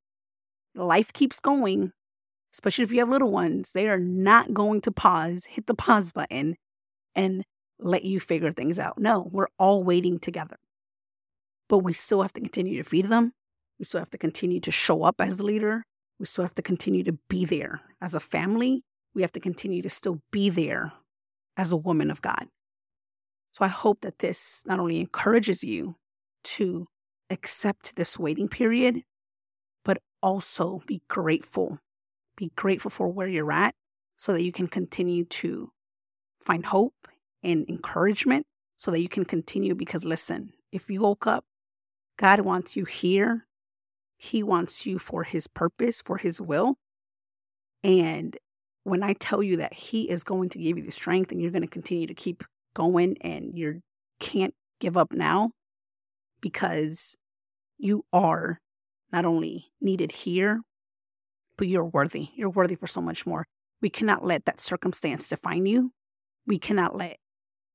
life 0.75 1.13
keeps 1.13 1.39
going, 1.39 1.91
especially 2.53 2.83
if 2.83 2.91
you 2.91 2.99
have 2.99 3.09
little 3.09 3.31
ones, 3.31 3.71
they 3.71 3.87
are 3.87 3.99
not 3.99 4.53
going 4.53 4.81
to 4.81 4.91
pause, 4.91 5.45
hit 5.45 5.67
the 5.67 5.75
pause 5.75 6.11
button, 6.11 6.55
and 7.15 7.43
let 7.79 8.03
you 8.03 8.19
figure 8.19 8.51
things 8.51 8.79
out. 8.79 8.97
No, 8.97 9.29
we're 9.31 9.47
all 9.57 9.83
waiting 9.83 10.19
together. 10.19 10.57
But 11.69 11.79
we 11.79 11.93
still 11.93 12.21
have 12.21 12.33
to 12.33 12.41
continue 12.41 12.81
to 12.81 12.89
feed 12.89 13.05
them. 13.05 13.33
We 13.79 13.85
still 13.85 13.99
have 13.99 14.11
to 14.11 14.17
continue 14.17 14.59
to 14.61 14.71
show 14.71 15.03
up 15.03 15.15
as 15.19 15.37
the 15.37 15.43
leader. 15.43 15.85
We 16.19 16.25
still 16.25 16.43
have 16.43 16.53
to 16.55 16.61
continue 16.61 17.03
to 17.03 17.17
be 17.29 17.45
there 17.45 17.81
as 18.01 18.13
a 18.13 18.19
family. 18.19 18.83
We 19.13 19.21
have 19.21 19.31
to 19.33 19.39
continue 19.39 19.81
to 19.81 19.89
still 19.89 20.21
be 20.31 20.49
there 20.49 20.93
as 21.57 21.71
a 21.71 21.77
woman 21.77 22.09
of 22.09 22.21
God. 22.21 22.47
So 23.51 23.63
I 23.63 23.67
hope 23.67 24.01
that 24.01 24.19
this 24.19 24.63
not 24.65 24.79
only 24.79 24.99
encourages 24.99 25.63
you 25.63 25.95
to 26.43 26.87
accept 27.29 27.95
this 27.95 28.17
waiting 28.17 28.47
period, 28.47 29.03
but 29.85 29.99
also 30.21 30.81
be 30.87 31.01
grateful. 31.07 31.79
Be 32.35 32.51
grateful 32.55 32.89
for 32.89 33.07
where 33.07 33.27
you're 33.27 33.51
at 33.51 33.75
so 34.15 34.33
that 34.33 34.41
you 34.41 34.51
can 34.51 34.67
continue 34.67 35.25
to 35.25 35.71
find 36.39 36.65
hope 36.65 37.07
and 37.43 37.67
encouragement 37.69 38.45
so 38.75 38.91
that 38.91 39.01
you 39.01 39.09
can 39.09 39.25
continue. 39.25 39.75
Because 39.75 40.03
listen, 40.03 40.53
if 40.71 40.89
you 40.89 41.01
woke 41.01 41.27
up, 41.27 41.45
God 42.17 42.41
wants 42.41 42.75
you 42.75 42.85
here. 42.85 43.45
He 44.17 44.41
wants 44.41 44.85
you 44.85 44.99
for 44.99 45.23
His 45.23 45.47
purpose, 45.47 46.01
for 46.01 46.17
His 46.17 46.41
will. 46.41 46.75
And 47.83 48.37
when 48.83 49.03
I 49.03 49.13
tell 49.13 49.41
you 49.41 49.57
that 49.57 49.73
He 49.73 50.09
is 50.09 50.23
going 50.23 50.49
to 50.49 50.59
give 50.59 50.77
you 50.77 50.83
the 50.83 50.91
strength 50.91 51.31
and 51.31 51.41
you're 51.41 51.51
going 51.51 51.61
to 51.61 51.67
continue 51.67 52.07
to 52.07 52.13
keep 52.13 52.43
going 52.73 53.17
and 53.21 53.57
you 53.57 53.81
can't 54.19 54.53
give 54.79 54.97
up 54.97 55.13
now 55.13 55.51
because 56.41 57.17
you 57.77 58.05
are 58.11 58.59
not 59.11 59.25
only 59.25 59.71
needed 59.79 60.11
here, 60.11 60.61
but 61.57 61.67
you're 61.67 61.85
worthy. 61.85 62.29
You're 62.35 62.49
worthy 62.49 62.75
for 62.75 62.87
so 62.87 63.01
much 63.01 63.25
more. 63.25 63.45
We 63.81 63.89
cannot 63.89 64.25
let 64.25 64.45
that 64.45 64.59
circumstance 64.59 65.29
define 65.29 65.65
you. 65.65 65.91
We 66.47 66.57
cannot 66.57 66.95
let 66.95 67.17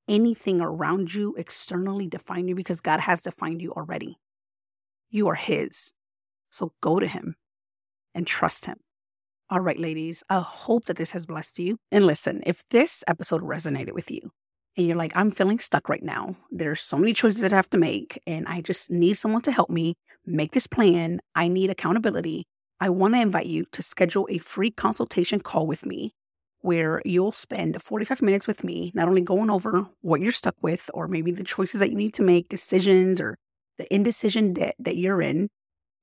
anything 0.08 0.60
around 0.60 1.14
you 1.14 1.34
externally 1.36 2.06
define 2.06 2.48
you 2.48 2.54
because 2.54 2.80
God 2.80 3.00
has 3.00 3.20
defined 3.20 3.62
you 3.62 3.72
already. 3.72 4.18
You 5.10 5.28
are 5.28 5.34
His. 5.34 5.92
So 6.50 6.72
go 6.80 6.98
to 6.98 7.06
Him 7.06 7.36
and 8.14 8.26
trust 8.26 8.66
Him. 8.66 8.78
All 9.50 9.60
right, 9.60 9.80
ladies, 9.80 10.22
I 10.28 10.40
hope 10.40 10.84
that 10.84 10.98
this 10.98 11.12
has 11.12 11.24
blessed 11.24 11.58
you. 11.58 11.78
And 11.90 12.06
listen, 12.06 12.42
if 12.44 12.62
this 12.68 13.02
episode 13.08 13.40
resonated 13.40 13.92
with 13.92 14.10
you 14.10 14.30
and 14.76 14.86
you're 14.86 14.94
like, 14.94 15.16
I'm 15.16 15.30
feeling 15.30 15.58
stuck 15.58 15.88
right 15.88 16.02
now, 16.02 16.36
there's 16.50 16.82
so 16.82 16.98
many 16.98 17.14
choices 17.14 17.40
that 17.40 17.54
I 17.54 17.56
have 17.56 17.70
to 17.70 17.78
make, 17.78 18.20
and 18.26 18.46
I 18.46 18.60
just 18.60 18.90
need 18.90 19.14
someone 19.14 19.40
to 19.42 19.50
help 19.50 19.70
me 19.70 19.94
make 20.26 20.52
this 20.52 20.66
plan, 20.66 21.20
I 21.34 21.48
need 21.48 21.70
accountability. 21.70 22.44
I 22.78 22.90
want 22.90 23.14
to 23.14 23.22
invite 23.22 23.46
you 23.46 23.64
to 23.72 23.80
schedule 23.80 24.28
a 24.30 24.36
free 24.36 24.70
consultation 24.70 25.40
call 25.40 25.66
with 25.66 25.86
me 25.86 26.12
where 26.60 27.00
you'll 27.06 27.32
spend 27.32 27.80
45 27.80 28.20
minutes 28.20 28.46
with 28.46 28.62
me, 28.62 28.92
not 28.94 29.08
only 29.08 29.22
going 29.22 29.48
over 29.48 29.86
what 30.02 30.20
you're 30.20 30.30
stuck 30.30 30.56
with, 30.60 30.90
or 30.92 31.08
maybe 31.08 31.32
the 31.32 31.42
choices 31.42 31.80
that 31.80 31.88
you 31.88 31.96
need 31.96 32.12
to 32.12 32.22
make, 32.22 32.50
decisions, 32.50 33.18
or 33.18 33.38
the 33.78 33.92
indecision 33.94 34.52
debt 34.52 34.74
that 34.78 34.98
you're 34.98 35.22
in. 35.22 35.48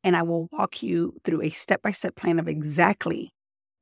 And 0.03 0.15
I 0.15 0.23
will 0.23 0.47
walk 0.51 0.81
you 0.81 1.13
through 1.23 1.43
a 1.43 1.49
step 1.51 1.83
by 1.83 1.91
step 1.91 2.15
plan 2.15 2.39
of 2.39 2.47
exactly 2.47 3.33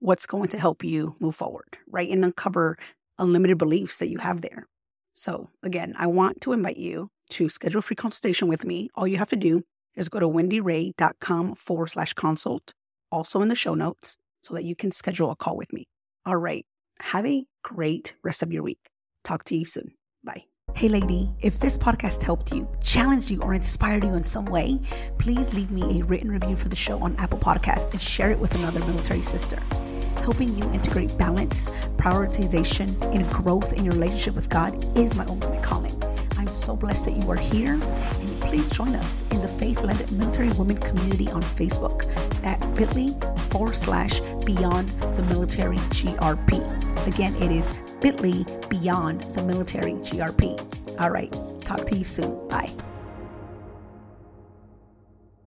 what's 0.04 0.26
going 0.26 0.50
to 0.50 0.60
help 0.60 0.84
you 0.84 1.16
move 1.22 1.34
forward, 1.34 1.78
right? 1.88 2.10
And 2.10 2.26
uncover 2.26 2.78
unlimited 3.18 3.58
beliefs 3.58 4.00
that 4.00 4.10
you 4.10 4.18
have 4.18 4.42
there. 4.42 4.68
So, 5.14 5.50
again, 5.64 5.94
I 5.98 6.08
want 6.08 6.42
to 6.42 6.52
invite 6.52 6.76
you 6.76 7.10
to 7.30 7.48
schedule 7.48 7.80
a 7.80 7.82
free 7.82 7.96
consultation 7.96 8.50
with 8.50 8.66
me. 8.66 8.90
All 8.96 9.08
you 9.08 9.18
have 9.18 9.30
to 9.30 9.38
do 9.38 9.64
is 9.96 10.10
go 10.10 10.20
to 10.20 10.28
wendyray.com 10.28 11.56
forward 11.56 11.88
slash 11.88 12.14
consult, 12.14 12.74
also 13.12 13.42
in 13.42 13.48
the 13.48 13.56
show 13.56 13.76
notes, 13.76 14.18
so 14.42 14.54
that 14.56 14.66
you 14.66 14.76
can 14.76 14.92
schedule 14.92 15.32
a 15.32 15.38
call 15.38 15.56
with 15.56 15.72
me. 15.72 15.86
All 16.26 16.36
right. 16.36 16.66
Have 17.00 17.26
a 17.26 17.46
great 17.64 18.16
rest 18.24 18.44
of 18.44 18.52
your 18.52 18.64
week. 18.64 18.90
Talk 19.24 19.46
to 19.46 19.56
you 19.56 19.64
soon. 19.64 19.94
Bye. 20.22 20.53
Hey, 20.76 20.90
lady, 20.90 21.30
if 21.40 21.60
this 21.60 21.78
podcast 21.78 22.24
helped 22.24 22.52
you, 22.52 22.68
challenged 22.82 23.30
you, 23.30 23.40
or 23.44 23.54
inspired 23.54 24.04
you 24.04 24.16
in 24.16 24.24
some 24.24 24.46
way, 24.46 24.80
please 25.20 25.54
leave 25.54 25.70
me 25.70 26.02
a 26.02 26.04
written 26.04 26.32
review 26.32 26.56
for 26.56 26.68
the 26.68 26.76
show 26.76 26.98
on 27.00 27.16
Apple 27.18 27.38
Podcast 27.38 27.92
and 27.92 28.02
share 28.02 28.32
it 28.32 28.40
with 28.40 28.56
another 28.56 28.80
military 28.80 29.22
sister. 29.22 29.60
Helping 30.24 30.50
you 30.58 30.64
integrate 30.74 31.16
balance, 31.18 31.70
prioritization, 31.98 33.00
and 33.14 33.30
growth 33.30 33.72
in 33.74 33.86
your 33.86 33.94
relationship 33.94 34.34
with 34.34 34.50
God 34.50 34.74
is 34.98 35.16
my 35.16 35.26
ultimate 35.26 35.62
calling. 35.62 35.94
I'm 36.44 36.50
so 36.50 36.76
blessed 36.76 37.06
that 37.06 37.12
you 37.16 37.32
are 37.32 37.38
here, 37.38 37.72
and 37.72 38.42
please 38.42 38.70
join 38.70 38.94
us 38.96 39.24
in 39.32 39.40
the 39.40 39.48
Faith 39.48 39.82
Led 39.82 40.12
Military 40.12 40.50
Women 40.50 40.76
community 40.76 41.30
on 41.30 41.42
Facebook 41.42 42.04
at 42.44 42.60
bit.ly 42.76 43.18
forward 43.44 43.76
slash 43.76 44.20
beyond 44.44 44.90
the 44.90 45.24
military 45.30 45.78
GRP. 45.78 47.08
Again, 47.08 47.34
it 47.38 47.50
is 47.50 47.72
bit.ly 48.02 48.44
beyond 48.68 49.22
the 49.22 49.42
military 49.42 49.94
GRP. 49.94 51.00
All 51.00 51.12
right, 51.12 51.34
talk 51.62 51.86
to 51.86 51.96
you 51.96 52.04
soon. 52.04 52.46
Bye. 52.50 52.74